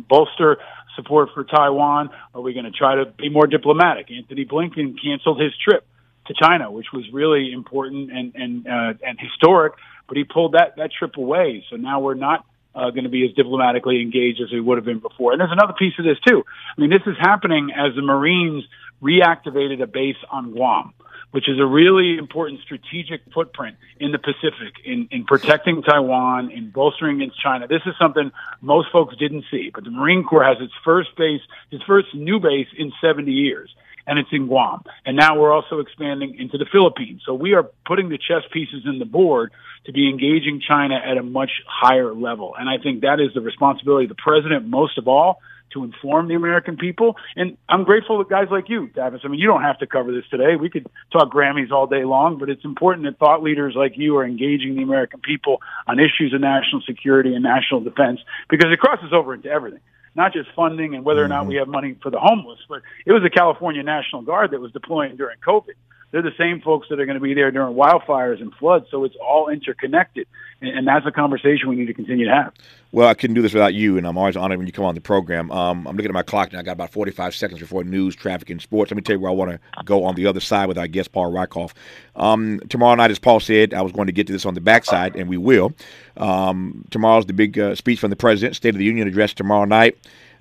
[0.10, 0.58] bolster
[0.96, 2.10] support for Taiwan?
[2.34, 4.12] Are we going to try to be more diplomatic?
[4.12, 5.86] Antony Blinken canceled his trip
[6.28, 9.74] to China, which was really important and and uh, and historic.
[10.08, 13.26] But he pulled that that trip away, so now we're not uh, going to be
[13.26, 15.32] as diplomatically engaged as we would have been before.
[15.32, 16.44] And there's another piece of this too.
[16.78, 18.64] I mean, this is happening as the Marines
[19.02, 20.94] reactivated a base on Guam,
[21.32, 26.70] which is a really important strategic footprint in the Pacific in, in protecting Taiwan, in
[26.70, 27.68] bolstering against China.
[27.68, 31.42] This is something most folks didn't see, but the Marine Corps has its first base,
[31.72, 33.74] its first new base in 70 years
[34.08, 34.84] and it's in Guam.
[35.06, 37.24] And now we're also expanding into the Philippines.
[37.26, 39.52] So we are putting the chess pieces in the board
[39.86, 42.56] to be engaging China at a much higher level.
[42.58, 45.42] And I think that is the responsibility of the president most of all
[45.74, 47.16] to inform the American people.
[47.36, 49.22] And I'm grateful to guys like you, Tavis.
[49.24, 50.56] I mean, you don't have to cover this today.
[50.56, 54.18] We could talk Grammys all day long, but it's important that thought leaders like you
[54.18, 58.80] are engaging the American people on issues of national security and national defense because it
[58.80, 59.82] crosses over into everything
[60.16, 61.50] not just funding and whether or not mm-hmm.
[61.50, 64.72] we have money for the homeless, but it was the California National Guard that was
[64.72, 65.76] deploying during COVID.
[66.12, 69.04] They're the same folks that are going to be there during wildfires and floods, so
[69.04, 70.28] it's all interconnected,
[70.62, 72.54] and, and that's a conversation we need to continue to have.
[72.92, 74.96] Well, I couldn't do this without you, and I'm always honored when you come on
[74.96, 75.52] the program.
[75.52, 76.60] Um, I'm looking at my clock now.
[76.60, 78.90] I got about 45 seconds before news, traffic, and sports.
[78.92, 80.88] Let me tell you where I want to go on the other side with our
[80.88, 81.74] guest, Paul Rieckhoff.
[82.16, 84.62] Um, tomorrow night, as Paul said, I was going to get to this on the
[84.62, 85.74] backside, and we will.
[86.16, 89.66] Um, tomorrow's the big uh, speech from the president, State of the Union address tomorrow
[89.66, 89.98] night.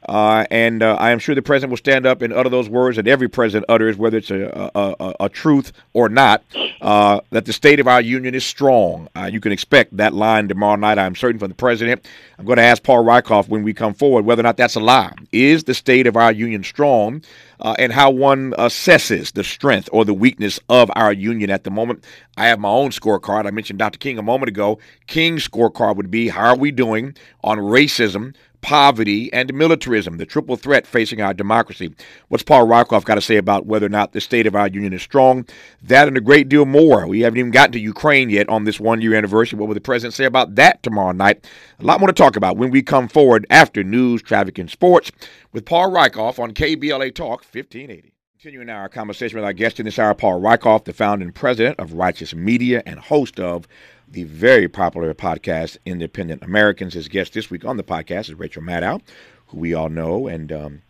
[0.08, 2.96] Uh, and uh, I am sure the president will stand up and utter those words
[2.96, 6.42] that every president utters, whether it's a, a, a, a truth or not,
[6.80, 9.08] uh, that the state of our union is strong.
[9.16, 12.06] Uh, you can expect that line tomorrow night, I'm certain, from the president.
[12.38, 14.80] I'm going to ask Paul Rieckhoff when we come forward whether or not that's a
[14.80, 15.12] lie.
[15.32, 17.22] Is the state of our union strong?
[17.60, 21.70] Uh, and how one assesses the strength or the weakness of our union at the
[21.70, 22.04] moment.
[22.36, 23.46] I have my own scorecard.
[23.46, 23.98] I mentioned Dr.
[23.98, 24.78] King a moment ago.
[25.06, 30.56] King's scorecard would be how are we doing on racism, poverty, and militarism, the triple
[30.56, 31.94] threat facing our democracy.
[32.28, 34.94] What's Paul Rieckhoff got to say about whether or not the state of our union
[34.94, 35.44] is strong?
[35.82, 37.06] That and a great deal more.
[37.06, 39.58] We haven't even gotten to Ukraine yet on this one year anniversary.
[39.58, 41.46] What will the president say about that tomorrow night?
[41.78, 45.12] A lot more to talk about when we come forward after news, traffic, and sports
[45.52, 48.14] with Paul Rieckhoff on KBLA Talk 1580.
[48.40, 51.92] Continuing our conversation with our guest in this hour, Paul Rieckhoff, the founding president of
[51.92, 53.68] Righteous Media and host of
[54.08, 56.94] the very popular podcast Independent Americans.
[56.94, 59.00] His guest this week on the podcast is Rachel Maddow,
[59.48, 60.82] who we all know, and um,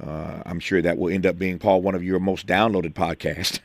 [0.00, 3.60] uh, I'm sure that will end up being Paul one of your most downloaded podcasts.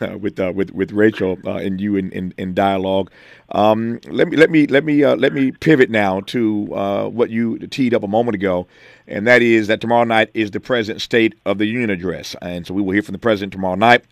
[0.20, 3.10] with uh, with with Rachel uh, and you in, in, in dialogue,
[3.50, 7.30] um, let me let me let me uh, let me pivot now to uh, what
[7.30, 8.66] you teed up a moment ago,
[9.06, 12.66] and that is that tomorrow night is the President's State of the Union address, and
[12.66, 14.04] so we will hear from the President tomorrow night.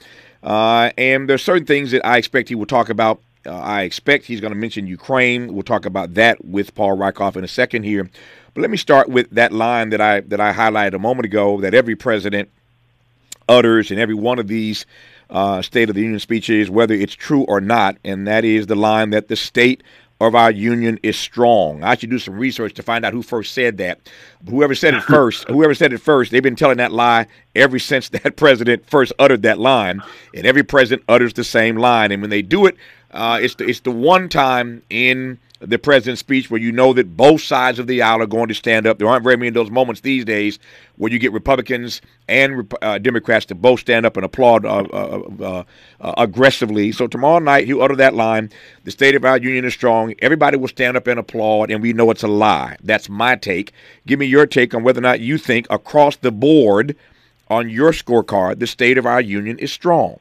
[0.43, 4.27] Uh, and there's certain things that I expect he will talk about uh, I expect
[4.27, 5.55] he's going to mention Ukraine.
[5.55, 8.09] We'll talk about that with Paul Rieckhoff in a second here.
[8.55, 11.61] But let me start with that line that I that I highlighted a moment ago
[11.61, 12.51] that every president
[13.49, 14.85] utters in every one of these
[15.31, 18.75] uh, State of the Union speeches, whether it's true or not, and that is the
[18.75, 19.83] line that the state
[20.21, 21.85] of our union is strong.
[21.85, 24.01] I should do some research to find out who first said that.
[24.49, 28.09] Whoever said it first, whoever said it first, they've been telling that lie ever since
[28.11, 30.03] that president first uttered that line.
[30.35, 32.11] And every president utters the same line.
[32.11, 32.77] And when they do it,
[33.11, 37.17] uh, it's the it's the one time in the president's speech where you know that
[37.17, 38.99] both sides of the aisle are going to stand up.
[38.99, 40.59] There aren't very many of those moments these days
[40.97, 45.65] where you get Republicans and uh, Democrats to both stand up and applaud uh, uh,
[46.01, 46.93] uh, aggressively.
[46.93, 48.51] So tomorrow night he'll utter that line:
[48.85, 51.93] "The state of our union is strong." Everybody will stand up and applaud, and we
[51.93, 52.77] know it's a lie.
[52.83, 53.73] That's my take.
[54.07, 56.97] Give me your take on whether or not you think across the board
[57.49, 60.21] on your scorecard the state of our union is strong.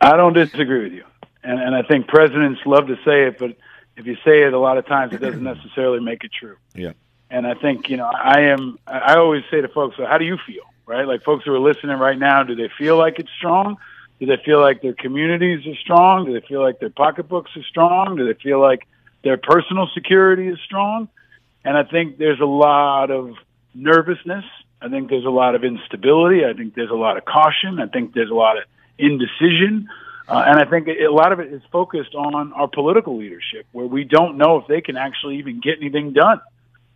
[0.00, 1.04] I don't disagree with you,
[1.44, 3.56] and and I think presidents love to say it, but
[3.96, 6.56] if you say it a lot of times, it doesn't necessarily make it true.
[6.74, 6.92] Yeah.
[7.30, 8.78] And I think you know I am.
[8.86, 10.64] I always say to folks, so how do you feel?
[10.86, 11.06] Right?
[11.06, 13.76] Like folks who are listening right now, do they feel like it's strong?
[14.20, 16.26] Do they feel like their communities are strong?
[16.26, 18.16] Do they feel like their pocketbooks are strong?
[18.16, 18.86] Do they feel like
[19.22, 21.08] their personal security is strong?
[21.64, 23.34] And I think there's a lot of
[23.74, 24.44] nervousness.
[24.80, 26.44] I think there's a lot of instability.
[26.44, 27.80] I think there's a lot of caution.
[27.80, 28.64] I think there's a lot of
[28.98, 29.88] indecision.
[30.26, 33.86] Uh, and I think a lot of it is focused on our political leadership, where
[33.86, 36.40] we don't know if they can actually even get anything done,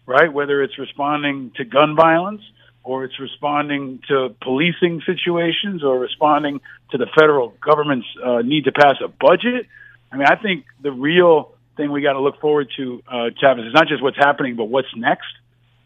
[0.06, 0.32] right?
[0.32, 2.40] Whether it's responding to gun violence
[2.84, 6.60] or it's responding to policing situations or responding
[6.90, 9.66] to the federal government's uh, need to pass a budget.
[10.10, 13.12] I mean, I think the real thing we got to look forward to, uh,
[13.42, 13.66] Tavis.
[13.66, 15.28] It's not just what's happening, but what's next.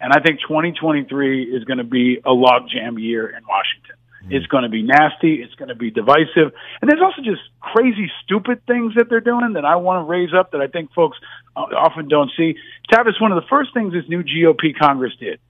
[0.01, 3.97] And I think 2023 is going to be a logjam year in Washington.
[4.23, 4.35] Mm-hmm.
[4.35, 5.43] It's going to be nasty.
[5.43, 6.53] It's going to be divisive.
[6.81, 10.33] And there's also just crazy, stupid things that they're doing that I want to raise
[10.33, 11.19] up that I think folks
[11.57, 12.57] uh, often don't see.
[12.91, 15.41] Tavis, one of the first things this new GOP Congress did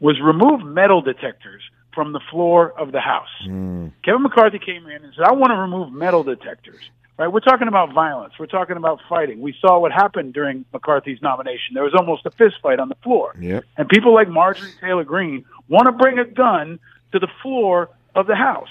[0.00, 1.62] was remove metal detectors
[1.94, 3.28] from the floor of the House.
[3.46, 3.92] Mm.
[4.04, 6.80] Kevin McCarthy came in and said, I want to remove metal detectors.
[7.16, 7.26] Right?
[7.26, 8.34] We're talking about violence.
[8.38, 9.40] We're talking about fighting.
[9.40, 11.74] We saw what happened during McCarthy's nomination.
[11.74, 13.34] There was almost a fist fight on the floor.
[13.40, 13.64] Yep.
[13.76, 16.78] And people like Marjorie Taylor Greene want to bring a gun
[17.10, 18.68] to the floor of the House.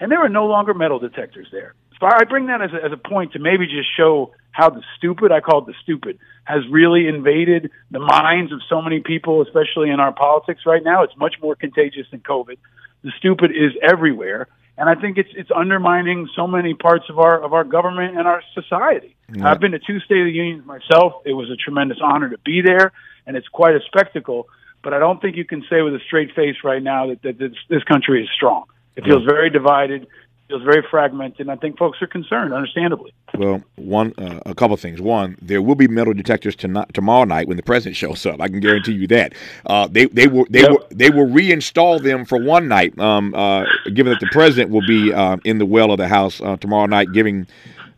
[0.00, 1.74] And there are no longer metal detectors there.
[1.98, 4.82] So I bring that as a, as a point to maybe just show how the
[4.96, 9.42] stupid, I call it the stupid, has really invaded the minds of so many people,
[9.42, 11.02] especially in our politics right now.
[11.02, 12.58] It's much more contagious than COVID.
[13.02, 14.48] The stupid is everywhere
[14.78, 18.28] and I think it's it's undermining so many parts of our of our government and
[18.28, 19.16] our society.
[19.42, 21.14] I've been to two State of the Unions myself.
[21.26, 22.92] It was a tremendous honor to be there,
[23.26, 24.46] and it's quite a spectacle.
[24.82, 27.38] But I don't think you can say with a straight face right now that, that
[27.38, 28.66] this, this country is strong.
[28.98, 30.06] It feels very divided
[30.48, 31.40] feels very fragmented.
[31.40, 33.12] And I think folks are concerned, understandably.
[33.34, 35.00] Well, one, uh, a couple of things.
[35.00, 38.40] One, there will be metal detectors tonight, tomorrow night when the president shows up.
[38.40, 39.34] I can guarantee you that.
[39.66, 40.70] Uh, they they will they yep.
[40.70, 42.98] will they will reinstall them for one night.
[42.98, 46.40] Um, uh, given that the president will be uh, in the well of the House
[46.40, 47.46] uh, tomorrow night, giving.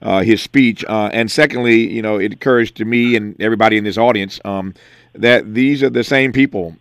[0.02, 3.98] Uh, his speech, and secondly, you know, it occurs to me and everybody in this
[3.98, 4.72] audience um,
[5.12, 6.74] that these are the same people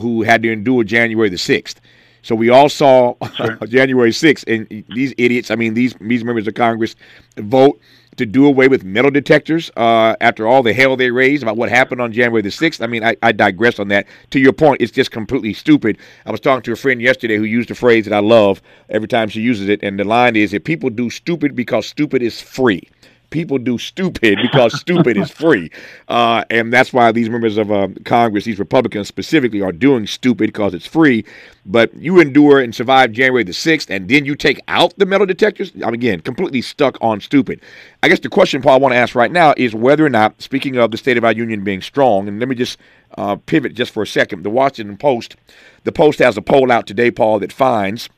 [0.00, 1.82] who had to endure January the sixth.
[2.22, 3.56] So we all saw sure.
[3.66, 6.94] January 6th, and these idiots, I mean, these, these members of Congress
[7.36, 7.80] vote
[8.16, 11.70] to do away with metal detectors uh, after all the hell they raised about what
[11.70, 12.82] happened on January the 6th.
[12.82, 14.06] I mean, I, I, digress on that.
[14.30, 15.98] To your point, it's just completely stupid.
[16.26, 19.08] I was talking to a friend yesterday who used a phrase that I love every
[19.08, 22.40] time she uses it, and the line is if people do stupid because stupid is
[22.40, 22.88] free
[23.32, 25.70] people do stupid because stupid is free.
[26.08, 30.48] Uh, and that's why these members of uh, Congress, these Republicans specifically, are doing stupid
[30.48, 31.24] because it's free.
[31.64, 35.26] But you endure and survive January the 6th, and then you take out the metal
[35.26, 35.72] detectors?
[35.82, 37.60] I'm, again, completely stuck on stupid.
[38.02, 40.40] I guess the question, Paul, I want to ask right now is whether or not,
[40.42, 42.78] speaking of the state of our union being strong, and let me just
[43.16, 44.42] uh, pivot just for a second.
[44.42, 45.36] The Washington Post,
[45.84, 48.10] the Post has a poll out today, Paul, that finds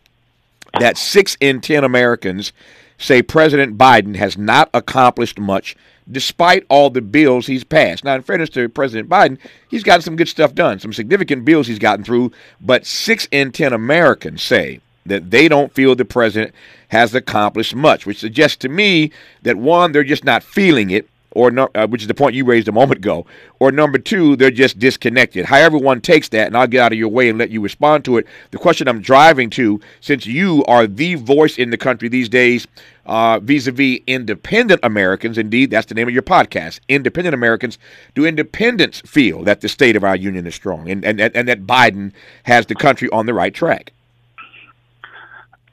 [0.81, 2.53] that six in 10 Americans
[2.99, 5.77] say President Biden has not accomplished much
[6.11, 8.05] despite all the bills he's passed.
[8.05, 9.39] Now, in fairness to President Biden,
[9.71, 13.53] he's gotten some good stuff done, some significant bills he's gotten through, but six in
[13.53, 16.55] 10 Americans say that they don't feel the president
[16.89, 19.11] has accomplished much, which suggests to me
[19.43, 22.45] that one, they're just not feeling it, or no, uh, which is the point you
[22.45, 23.27] raised a moment ago,
[23.61, 25.45] or number two, they're just disconnected.
[25.47, 28.05] However, one takes that, and I'll get out of your way and let you respond
[28.05, 28.27] to it.
[28.51, 32.67] The question I'm driving to, since you are the voice in the country these days,
[33.07, 37.79] uh, vis-a-vis independent Americans, indeed, that's the name of your podcast, Independent Americans.
[38.15, 41.67] Do independents feel that the state of our union is strong and, and, and that
[41.67, 42.13] Biden
[42.45, 43.94] has the country on the right track?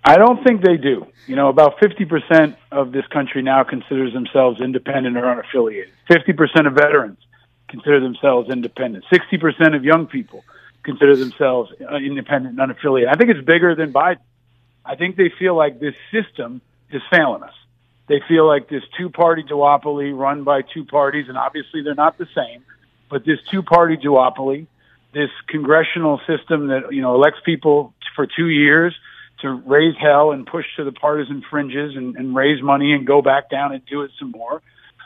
[0.03, 1.05] I don't think they do.
[1.27, 5.89] You know, about 50% of this country now considers themselves independent or unaffiliated.
[6.09, 7.19] 50% of veterans
[7.69, 9.05] consider themselves independent.
[9.11, 10.43] 60% of young people
[10.83, 13.09] consider themselves uh, independent and unaffiliated.
[13.09, 14.19] I think it's bigger than Biden.
[14.83, 16.61] I think they feel like this system
[16.91, 17.53] is failing us.
[18.07, 22.27] They feel like this two-party duopoly run by two parties, and obviously they're not the
[22.35, 22.63] same,
[23.09, 24.65] but this two-party duopoly,
[25.13, 28.95] this congressional system that, you know, elects people for two years–
[29.41, 33.21] to raise hell and push to the partisan fringes and, and raise money and go
[33.21, 34.61] back down and do it some more.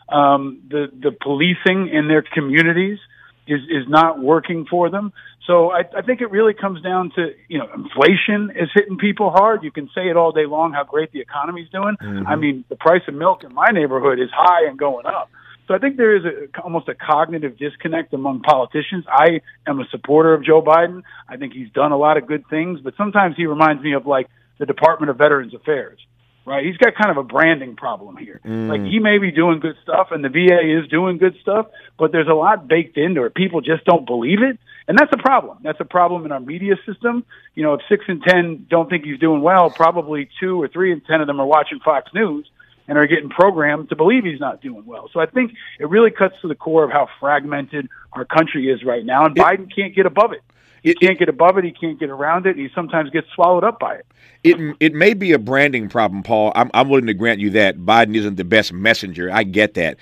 [0.07, 2.99] Um, the the policing in their communities
[3.47, 5.13] is is not working for them.
[5.47, 9.31] So I, I think it really comes down to you know inflation is hitting people
[9.31, 9.63] hard.
[9.63, 11.95] You can say it all day long how great the economy's doing.
[12.01, 12.27] Mm-hmm.
[12.27, 15.29] I mean the price of milk in my neighborhood is high and going up.
[15.67, 19.05] So I think there is a, almost a cognitive disconnect among politicians.
[19.07, 21.03] I am a supporter of Joe Biden.
[21.27, 24.05] I think he's done a lot of good things, but sometimes he reminds me of
[24.05, 24.27] like
[24.59, 25.99] the Department of Veterans Affairs,
[26.45, 26.63] right?
[26.65, 28.41] He's got kind of a branding problem here.
[28.45, 28.69] Mm.
[28.69, 32.11] Like he may be doing good stuff and the VA is doing good stuff, but
[32.11, 33.33] there's a lot baked into it.
[33.33, 34.59] People just don't believe it.
[34.87, 35.57] And that's a problem.
[35.63, 37.25] That's a problem in our media system.
[37.55, 40.91] You know, if six and 10 don't think he's doing well, probably two or three
[40.91, 42.47] and 10 of them are watching Fox News
[42.87, 45.09] and are getting programmed to believe he's not doing well.
[45.11, 48.83] So I think it really cuts to the core of how fragmented our country is
[48.83, 50.41] right now, and it, Biden can't get above it.
[50.83, 51.63] He it, can't get above it.
[51.63, 52.57] He can't get around it.
[52.57, 54.05] He sometimes gets swallowed up by it.
[54.43, 56.51] It it may be a branding problem, Paul.
[56.55, 59.31] I'm I'm willing to grant you that Biden isn't the best messenger.
[59.31, 59.97] I get that,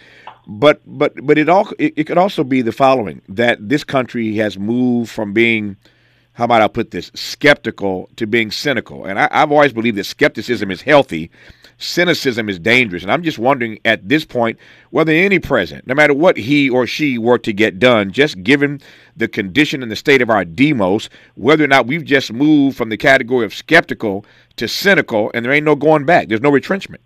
[0.46, 4.36] but but but it all it, it could also be the following: that this country
[4.36, 5.78] has moved from being
[6.34, 9.06] how about I put this, skeptical to being cynical.
[9.06, 11.30] And I, have always believed that skepticism is healthy,
[11.78, 13.04] cynicism is dangerous.
[13.04, 14.58] And I'm just wondering at this point
[14.90, 18.82] whether any president, no matter what he or she were to get done, just given
[19.16, 22.90] the condition and the state of our demos, whether or not we've just moved from
[22.90, 27.02] the category of skeptical to cynical and there ain't no going back, there's no retrenchment.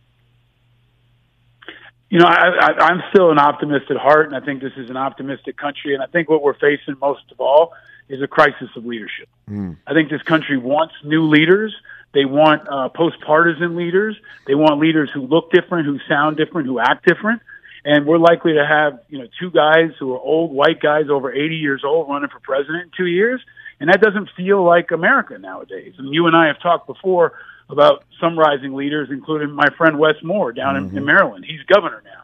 [2.10, 4.96] You know, I, I'm still an optimist at heart, and I think this is an
[4.96, 5.94] optimistic country.
[5.94, 7.74] And I think what we're facing most of all
[8.10, 9.28] is a crisis of leadership.
[9.50, 9.78] Mm.
[9.86, 11.76] I think this country wants new leaders.
[12.14, 14.16] They want uh, post-partisan leaders.
[14.46, 17.42] They want leaders who look different, who sound different, who act different.
[17.84, 21.32] And we're likely to have, you know, two guys who are old white guys over
[21.32, 23.42] 80 years old running for president in two years.
[23.80, 25.94] And that doesn't feel like America nowadays.
[25.98, 27.34] And you and I have talked before
[27.70, 30.90] about some rising leaders, including my friend Wes Moore down mm-hmm.
[30.90, 31.46] in, in Maryland.
[31.46, 32.24] He's governor now.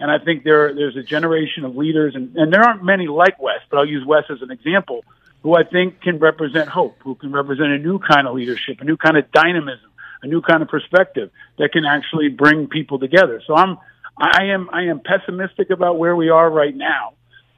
[0.00, 3.40] And I think there, there's a generation of leaders, and, and there aren't many like
[3.40, 5.04] Wes, but I'll use Wes as an example,
[5.44, 8.84] who I think can represent hope, who can represent a new kind of leadership, a
[8.84, 9.90] new kind of dynamism,
[10.22, 13.42] a new kind of perspective that can actually bring people together.
[13.46, 13.76] So I'm,
[14.16, 17.12] I am, I am pessimistic about where we are right now,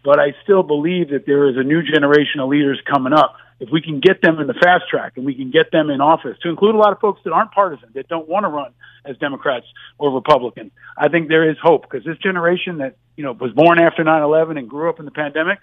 [0.05, 3.37] but I still believe that there is a new generation of leaders coming up.
[3.61, 6.01] If we can get them in the fast track and we can get them in
[6.01, 8.73] office, to include a lot of folks that aren't partisan, that don't want to run
[9.05, 13.33] as Democrats or Republicans, I think there is hope because this generation that you know
[13.33, 15.61] was born after 9/11 and grew up in the pandemic,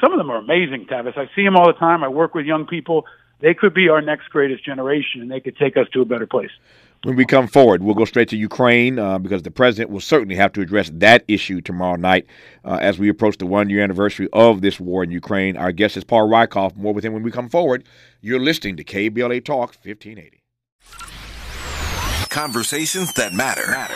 [0.00, 1.16] some of them are amazing, Tavis.
[1.16, 2.02] I see them all the time.
[2.02, 3.06] I work with young people.
[3.40, 6.26] They could be our next greatest generation, and they could take us to a better
[6.26, 6.50] place.
[7.04, 10.36] When we come forward, we'll go straight to Ukraine uh, because the president will certainly
[10.36, 12.26] have to address that issue tomorrow night
[12.64, 15.54] uh, as we approach the one year anniversary of this war in Ukraine.
[15.58, 16.74] Our guest is Paul Rieckhoff.
[16.76, 17.84] More with him when we come forward.
[18.22, 20.40] You're listening to KBLA Talk 1580.
[22.30, 23.70] Conversations that matter.
[23.70, 23.94] matter.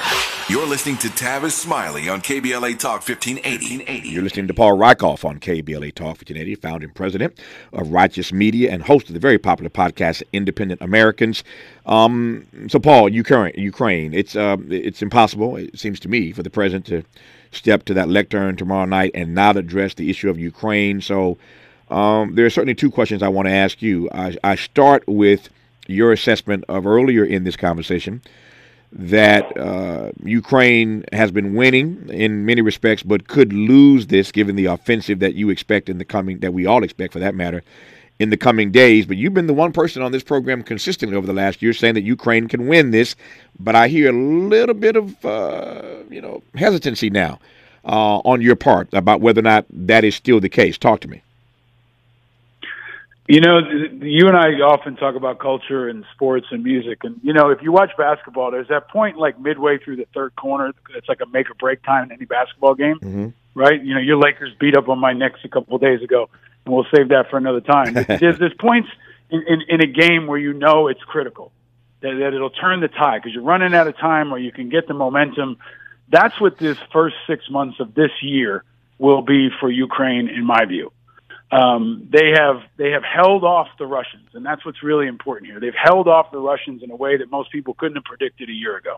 [0.49, 4.09] You're listening to Tavis Smiley on KBLA Talk 1580.
[4.09, 7.39] You're listening to Paul Rieckhoff on KBLA Talk 1580, founder and president
[7.75, 11.45] of Righteous Media and host of the very popular podcast Independent Americans.
[11.85, 16.49] Um, so, Paul, Ukraine, Ukraine, it's uh, it's impossible, it seems to me, for the
[16.49, 17.05] president to
[17.51, 21.03] step to that lectern tomorrow night and not address the issue of Ukraine.
[21.03, 21.37] So,
[21.91, 24.09] um, there are certainly two questions I want to ask you.
[24.13, 25.51] I, I start with
[25.87, 28.23] your assessment of earlier in this conversation
[28.93, 34.67] that uh, Ukraine has been winning in many respects, but could lose this given the
[34.67, 37.63] offensive that you expect in the coming, that we all expect for that matter,
[38.19, 39.07] in the coming days.
[39.07, 41.95] But you've been the one person on this program consistently over the last year saying
[41.95, 43.15] that Ukraine can win this.
[43.61, 47.39] But I hear a little bit of, uh, you know, hesitancy now
[47.85, 50.79] uh, on your part about whether or not that is still the case.
[50.79, 51.23] Talk to me.
[53.29, 53.59] You know,
[54.01, 57.05] you and I often talk about culture and sports and music.
[57.05, 60.35] And, you know, if you watch basketball, there's that point like midway through the third
[60.35, 60.73] corner.
[60.95, 63.29] It's like a make or break time in any basketball game, mm-hmm.
[63.55, 63.85] right?
[63.85, 66.31] You know, your Lakers beat up on my Knicks a couple of days ago,
[66.65, 67.93] and we'll save that for another time.
[68.09, 68.89] there's, there's points
[69.29, 71.53] in, in, in a game where you know it's critical,
[72.01, 74.71] that, that it'll turn the tide because you're running out of time or you can
[74.71, 75.59] get the momentum.
[76.09, 78.65] That's what this first six months of this year
[78.97, 80.93] will be for Ukraine, in my view
[81.51, 85.61] um, they have they have held off the Russians, and that's what's really important here.
[85.61, 88.53] They've held off the Russians in a way that most people couldn't have predicted a
[88.53, 88.97] year ago.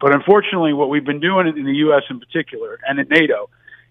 [0.00, 2.02] But unfortunately, what we've been doing in the U.S.
[2.10, 3.48] in particular and in NATO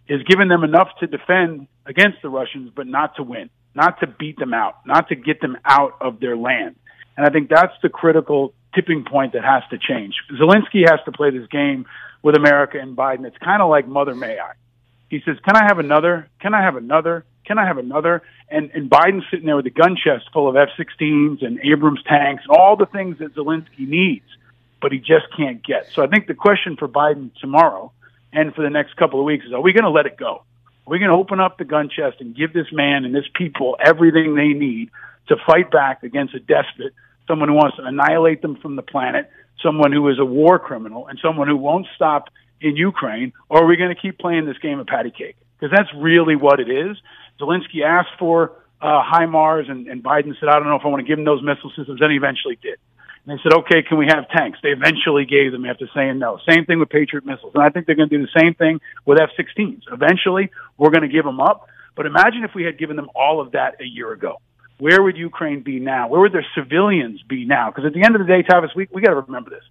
[0.08, 4.08] is giving them enough to defend against the Russians, but not to win, not to
[4.08, 6.76] beat them out, not to get them out of their land.
[7.18, 10.14] And I think that's the critical tipping point that has to change.
[10.40, 11.86] Zelensky has to play this game
[12.22, 13.26] with America and Biden.
[13.26, 14.54] It's kind of like Mother May I.
[15.10, 16.30] He says, "Can I have another?
[16.40, 17.26] Can I have another?
[17.48, 18.24] Can I have another?
[18.50, 22.44] And, and Biden's sitting there with a gun chest full of F-16s and Abrams tanks
[22.50, 24.26] all the things that Zelensky needs,
[24.82, 25.88] but he just can't get.
[25.94, 27.94] So I think the question for Biden tomorrow
[28.34, 30.44] and for the next couple of weeks is, are we going to let it go?
[30.86, 33.26] Are we going to open up the gun chest and give this man and this
[33.34, 34.90] people everything they need
[35.30, 36.94] to fight back against a despot,
[37.28, 39.30] someone who wants to annihilate them from the planet,
[39.64, 42.30] someone who is a war criminal, and someone who won't stop
[42.60, 43.32] in Ukraine?
[43.50, 45.38] Or are we going to keep playing this game of patty cake?
[45.60, 46.98] Because that's really what it is.
[47.40, 51.02] Zelensky asked for uh, HIMARS, and, and Biden said, I don't know if I want
[51.02, 52.00] to give him those missile systems.
[52.00, 52.78] Then he eventually did.
[53.26, 54.60] And they said, okay, can we have tanks?
[54.64, 56.40] They eventually gave them after saying no.
[56.48, 57.54] Same thing with Patriot missiles.
[57.56, 59.82] And I think they're going to do the same thing with F-16s.
[59.92, 61.68] Eventually, we're going to give them up.
[61.96, 64.40] But imagine if we had given them all of that a year ago.
[64.78, 66.08] Where would Ukraine be now?
[66.08, 67.72] Where would their civilians be now?
[67.72, 69.64] Because at the end of the day, Tavis, we, we got to remember this.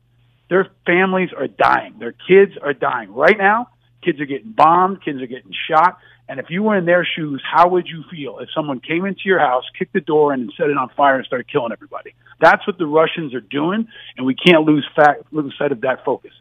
[0.51, 1.95] Their families are dying.
[1.99, 3.15] Their kids are dying.
[3.15, 3.69] Right now,
[4.07, 5.05] kids are getting bombed.
[5.05, 5.99] Kids are getting shot.
[6.29, 9.23] And if you were in their shoes, how would you feel if someone came into
[9.25, 12.15] your house, kicked the door in, and set it on fire and started killing everybody?
[12.41, 16.05] That's what the Russians are doing, and we can't lose, fact, lose sight of that
[16.05, 16.33] focus.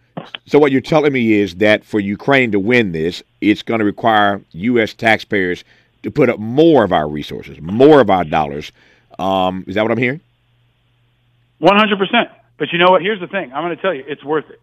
[0.48, 3.86] So what you're telling me is that for Ukraine to win this, it's going to
[3.86, 4.94] require U.S.
[4.94, 5.64] taxpayers
[6.04, 8.72] to put up more of our resources, more of our dollars
[9.20, 10.22] Um, is that what I'm hearing?
[11.60, 12.30] One hundred percent.
[12.58, 13.02] But you know what?
[13.02, 13.52] Here's the thing.
[13.54, 14.60] I'm going to tell you, it's worth it.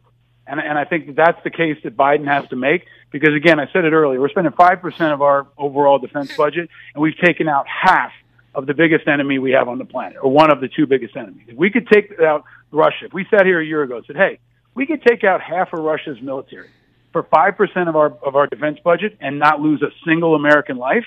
[0.46, 3.60] And, and I think that that's the case that Biden has to make because, again,
[3.60, 6.36] I said it earlier, we're spending 5% of our overall defense hmm.
[6.36, 8.12] budget, and we've taken out half
[8.54, 11.16] of the biggest enemy we have on the planet, or one of the two biggest
[11.16, 11.46] enemies.
[11.48, 14.16] If we could take out Russia, if we sat here a year ago and said,
[14.16, 14.38] hey,
[14.74, 16.68] we could take out half of Russia's military
[17.12, 21.04] for 5% of our, of our defense budget and not lose a single American life,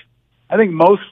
[0.48, 1.02] I think most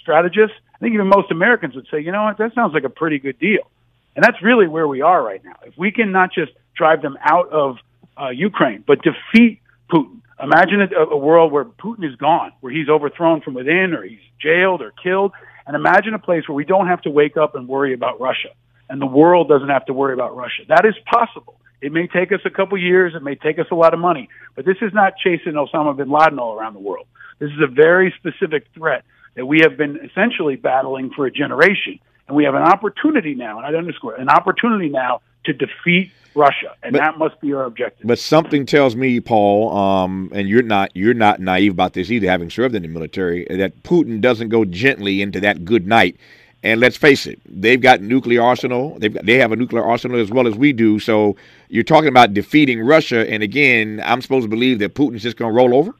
[0.00, 2.90] strategists, I think even most Americans would say, you know what, that sounds like a
[2.90, 3.70] pretty good deal.
[4.14, 5.56] And that's really where we are right now.
[5.64, 7.76] If we can not just drive them out of
[8.20, 9.60] uh, Ukraine, but defeat
[9.90, 10.20] Putin.
[10.42, 14.18] Imagine a, a world where Putin is gone, where he's overthrown from within or he's
[14.40, 15.32] jailed or killed.
[15.66, 18.50] And imagine a place where we don't have to wake up and worry about Russia
[18.88, 20.62] and the world doesn't have to worry about Russia.
[20.68, 21.60] That is possible.
[21.80, 23.14] It may take us a couple years.
[23.14, 26.10] It may take us a lot of money, but this is not chasing Osama bin
[26.10, 27.06] Laden all around the world.
[27.38, 29.04] This is a very specific threat
[29.36, 32.00] that we have been essentially battling for a generation.
[32.26, 36.74] And we have an opportunity now, and I underscore an opportunity now to defeat Russia,
[36.82, 38.06] and but, that must be our objective.
[38.06, 42.28] But something tells me, Paul, um, and you're not you're not naive about this either,
[42.28, 46.16] having served in the military, that Putin doesn't go gently into that good night.
[46.62, 48.98] And let's face it, they've got nuclear arsenal.
[48.98, 50.98] They've got, they have a nuclear arsenal as well as we do.
[50.98, 51.36] So
[51.68, 55.52] you're talking about defeating Russia, and again, I'm supposed to believe that Putin's just going
[55.52, 55.92] to roll over.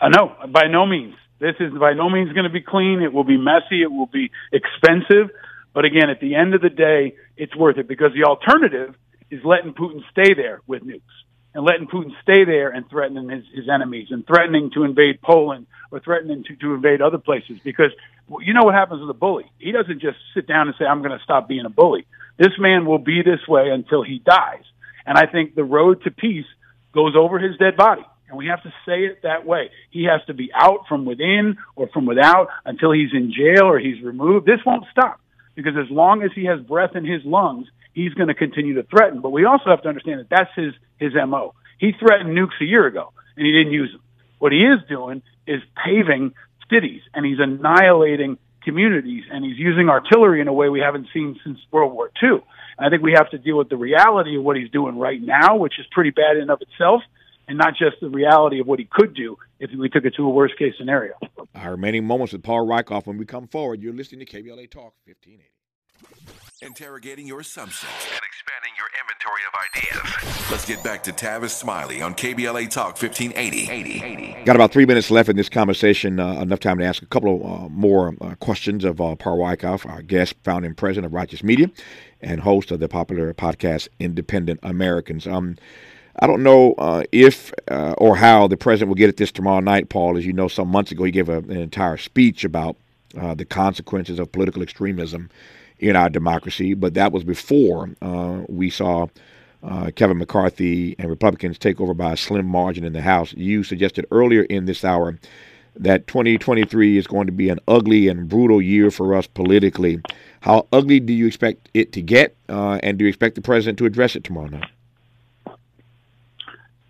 [0.00, 1.14] Uh, no, by no means.
[1.38, 3.02] This is by no means going to be clean.
[3.02, 3.82] It will be messy.
[3.82, 5.30] It will be expensive.
[5.74, 8.94] But again, at the end of the day, it's worth it because the alternative
[9.30, 11.02] is letting Putin stay there with nukes
[11.52, 15.66] and letting Putin stay there and threatening his, his enemies and threatening to invade Poland
[15.90, 17.90] or threatening to, to invade other places because
[18.40, 19.50] you know what happens with a bully.
[19.58, 22.06] He doesn't just sit down and say, I'm going to stop being a bully.
[22.38, 24.64] This man will be this way until he dies.
[25.06, 26.46] And I think the road to peace
[26.92, 28.04] goes over his dead body.
[28.28, 29.70] And we have to say it that way.
[29.90, 33.78] He has to be out from within or from without until he's in jail or
[33.78, 34.46] he's removed.
[34.46, 35.20] This won't stop
[35.54, 38.82] because as long as he has breath in his lungs, he's going to continue to
[38.84, 39.20] threaten.
[39.20, 41.54] But we also have to understand that that's his, his MO.
[41.78, 44.02] He threatened nukes a year ago and he didn't use them.
[44.38, 46.34] What he is doing is paving
[46.70, 51.38] cities and he's annihilating communities and he's using artillery in a way we haven't seen
[51.44, 52.42] since World War II.
[52.78, 55.56] I think we have to deal with the reality of what he's doing right now,
[55.56, 57.02] which is pretty bad in of itself,
[57.48, 60.24] and not just the reality of what he could do if we took it to
[60.24, 61.14] a worst case scenario.
[61.54, 63.82] Our remaining moments with Paul Rieckhoff when we come forward.
[63.82, 65.50] You're listening to KBLA Talk 1580.
[66.62, 69.54] Interrogating your assumptions and expanding your inventory of
[70.24, 70.50] ideas.
[70.50, 73.70] Let's get back to Tavis Smiley on KBLA Talk 1580.
[73.70, 74.44] Eighty.
[74.44, 76.18] Got about three minutes left in this conversation.
[76.20, 79.38] Uh, enough time to ask a couple of uh, more uh, questions of uh, Paul
[79.38, 81.70] Rieckhoff, our guest, founding president of Righteous Media,
[82.20, 85.26] and host of the popular podcast Independent Americans.
[85.26, 85.56] Um,
[86.18, 89.60] I don't know uh, if uh, or how the president will get at this tomorrow
[89.60, 90.16] night, Paul.
[90.16, 92.76] As you know, some months ago, he gave a, an entire speech about
[93.18, 95.30] uh, the consequences of political extremism
[95.78, 96.74] in our democracy.
[96.74, 99.08] But that was before uh, we saw
[99.62, 103.32] uh, Kevin McCarthy and Republicans take over by a slim margin in the House.
[103.34, 105.18] You suggested earlier in this hour
[105.76, 110.00] that 2023 is going to be an ugly and brutal year for us politically.
[110.40, 113.78] How ugly do you expect it to get, uh, and do you expect the president
[113.78, 114.70] to address it tomorrow night?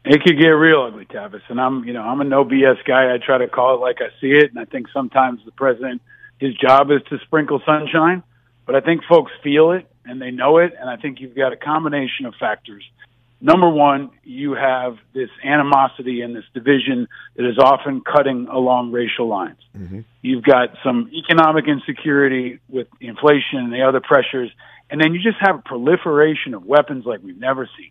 [0.05, 1.41] It could get real ugly, Tavis.
[1.49, 3.15] And I'm, you know, I'm a no BS guy.
[3.15, 4.51] I try to call it like I see it.
[4.51, 6.03] And I think sometimes the president,
[6.39, 8.23] his job is to sprinkle sunshine,
[8.67, 10.75] but I think folks feel it and they know it.
[10.79, 12.85] And I think you've got a combination of factors.
[13.41, 19.29] Number one, you have this animosity and this division that is often cutting along racial
[19.29, 19.59] lines.
[19.77, 20.01] Mm-hmm.
[20.23, 24.51] You've got some economic insecurity with inflation and the other pressures.
[24.91, 27.91] And then you just have a proliferation of weapons like we've never seen.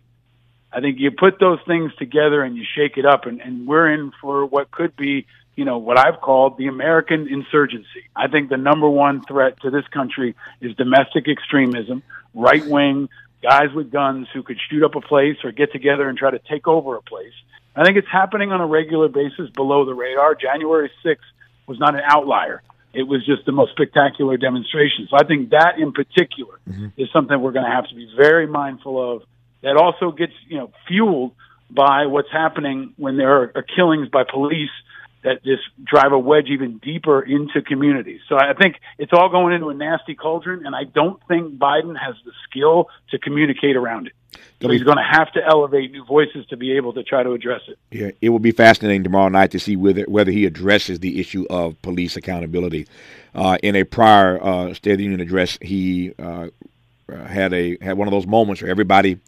[0.74, 3.92] I think you put those things together and you shake it up, and, and we're
[3.92, 8.08] in for what could be, you know, what I've called the American insurgency.
[8.16, 12.02] I think the number one threat to this country is domestic extremism,
[12.34, 13.08] right wing
[13.44, 16.40] guys with guns who could shoot up a place or get together and try to
[16.50, 17.34] take over a place.
[17.76, 20.34] I think it's happening on a regular basis below the radar.
[20.34, 21.18] January 6th
[21.66, 22.62] was not an outlier.
[22.94, 25.08] It was just the most spectacular demonstration.
[25.10, 26.88] So I think that in particular mm-hmm.
[26.96, 29.22] is something we're going to have to be very mindful of
[29.64, 31.32] that also gets you know fueled
[31.70, 34.70] by what's happening when there are, killings by police
[35.24, 38.20] that just drive a wedge even deeper into communities.
[38.28, 41.98] So I think it's all going into a nasty cauldron, and I don't think Biden
[41.98, 44.12] has the skill to communicate around it.
[44.60, 47.32] So he's going to have to elevate new voices to be able to try to
[47.32, 47.78] address it.
[47.90, 51.46] Yeah, it will be fascinating tomorrow night to see whether whether he addresses the issue
[51.50, 52.86] of police accountability.
[53.34, 56.48] Uh, in a prior uh, State of the Union address, he uh,
[57.08, 59.18] had a had one of those moments where everybody uh,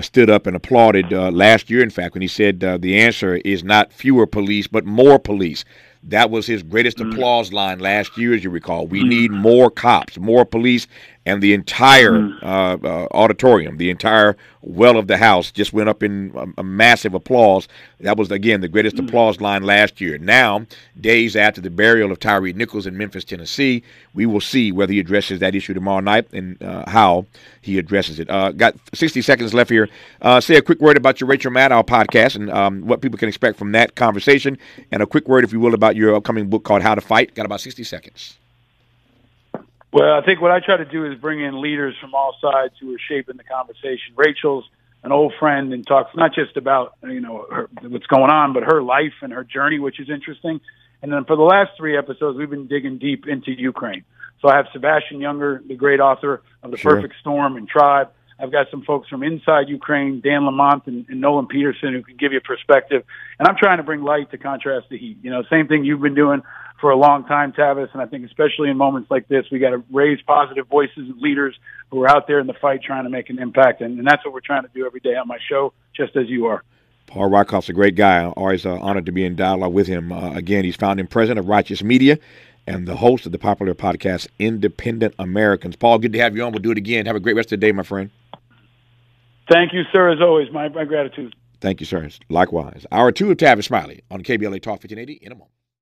[0.00, 3.36] stood up and applauded uh, last year, in fact, when he said uh, the answer
[3.36, 5.64] is not fewer police, but more police.
[6.04, 7.12] That was his greatest mm-hmm.
[7.12, 8.86] applause line last year, as you recall.
[8.86, 9.08] We mm-hmm.
[9.08, 10.86] need more cops, more police,
[11.24, 12.44] and the entire mm-hmm.
[12.44, 16.64] uh, uh, auditorium, the entire well of the house just went up in a, a
[16.64, 17.68] massive applause.
[18.00, 19.06] That was, again, the greatest mm-hmm.
[19.06, 20.18] applause line last year.
[20.18, 20.66] Now,
[21.00, 23.82] days after the burial of Tyre Nichols in Memphis, Tennessee,
[24.14, 27.26] we will see whether he addresses that issue tomorrow night and uh, how
[27.60, 28.28] he addresses it.
[28.28, 29.88] Uh, got 60 seconds left here.
[30.20, 33.28] Uh, say a quick word about your Rachel Maddow podcast and um, what people can
[33.28, 34.58] expect from that conversation,
[34.90, 37.34] and a quick word, if you will, about your upcoming book called How to Fight.
[37.34, 38.38] Got about 60 seconds.
[39.92, 42.74] Well, I think what I try to do is bring in leaders from all sides
[42.80, 44.14] who are shaping the conversation.
[44.16, 44.64] Rachel's
[45.02, 48.62] an old friend and talks not just about you know her, what's going on, but
[48.62, 50.60] her life and her journey, which is interesting.
[51.02, 54.04] And then for the last three episodes, we've been digging deep into Ukraine.
[54.40, 56.96] So I have Sebastian Junger, the great author of The sure.
[56.96, 58.10] Perfect Storm and Tribe.
[58.38, 62.16] I've got some folks from inside Ukraine, Dan Lamont and, and Nolan Peterson, who can
[62.16, 63.04] give you perspective.
[63.38, 65.18] And I'm trying to bring light to contrast the heat.
[65.22, 66.42] You know, same thing you've been doing
[66.82, 67.88] for a long time, Tavis.
[67.92, 71.18] And I think especially in moments like this, we got to raise positive voices and
[71.18, 71.54] leaders
[71.90, 73.80] who are out there in the fight trying to make an impact.
[73.80, 76.28] And, and that's what we're trying to do every day on my show, just as
[76.28, 76.62] you are.
[77.06, 78.26] Paul Rieckhoff's a great guy.
[78.26, 80.10] Always uh, honored to be in dialogue with him.
[80.10, 82.18] Uh, again, he's founding president of Righteous Media
[82.66, 85.76] and the host of the popular podcast Independent Americans.
[85.76, 86.50] Paul, good to have you on.
[86.50, 87.06] We'll do it again.
[87.06, 88.10] Have a great rest of the day, my friend.
[89.48, 90.50] Thank you, sir, as always.
[90.52, 91.34] My, my gratitude.
[91.60, 92.08] Thank you, sir.
[92.28, 92.86] Likewise.
[92.90, 95.51] Hour two of Tavis Smiley on KBLA Talk 1580 in a moment.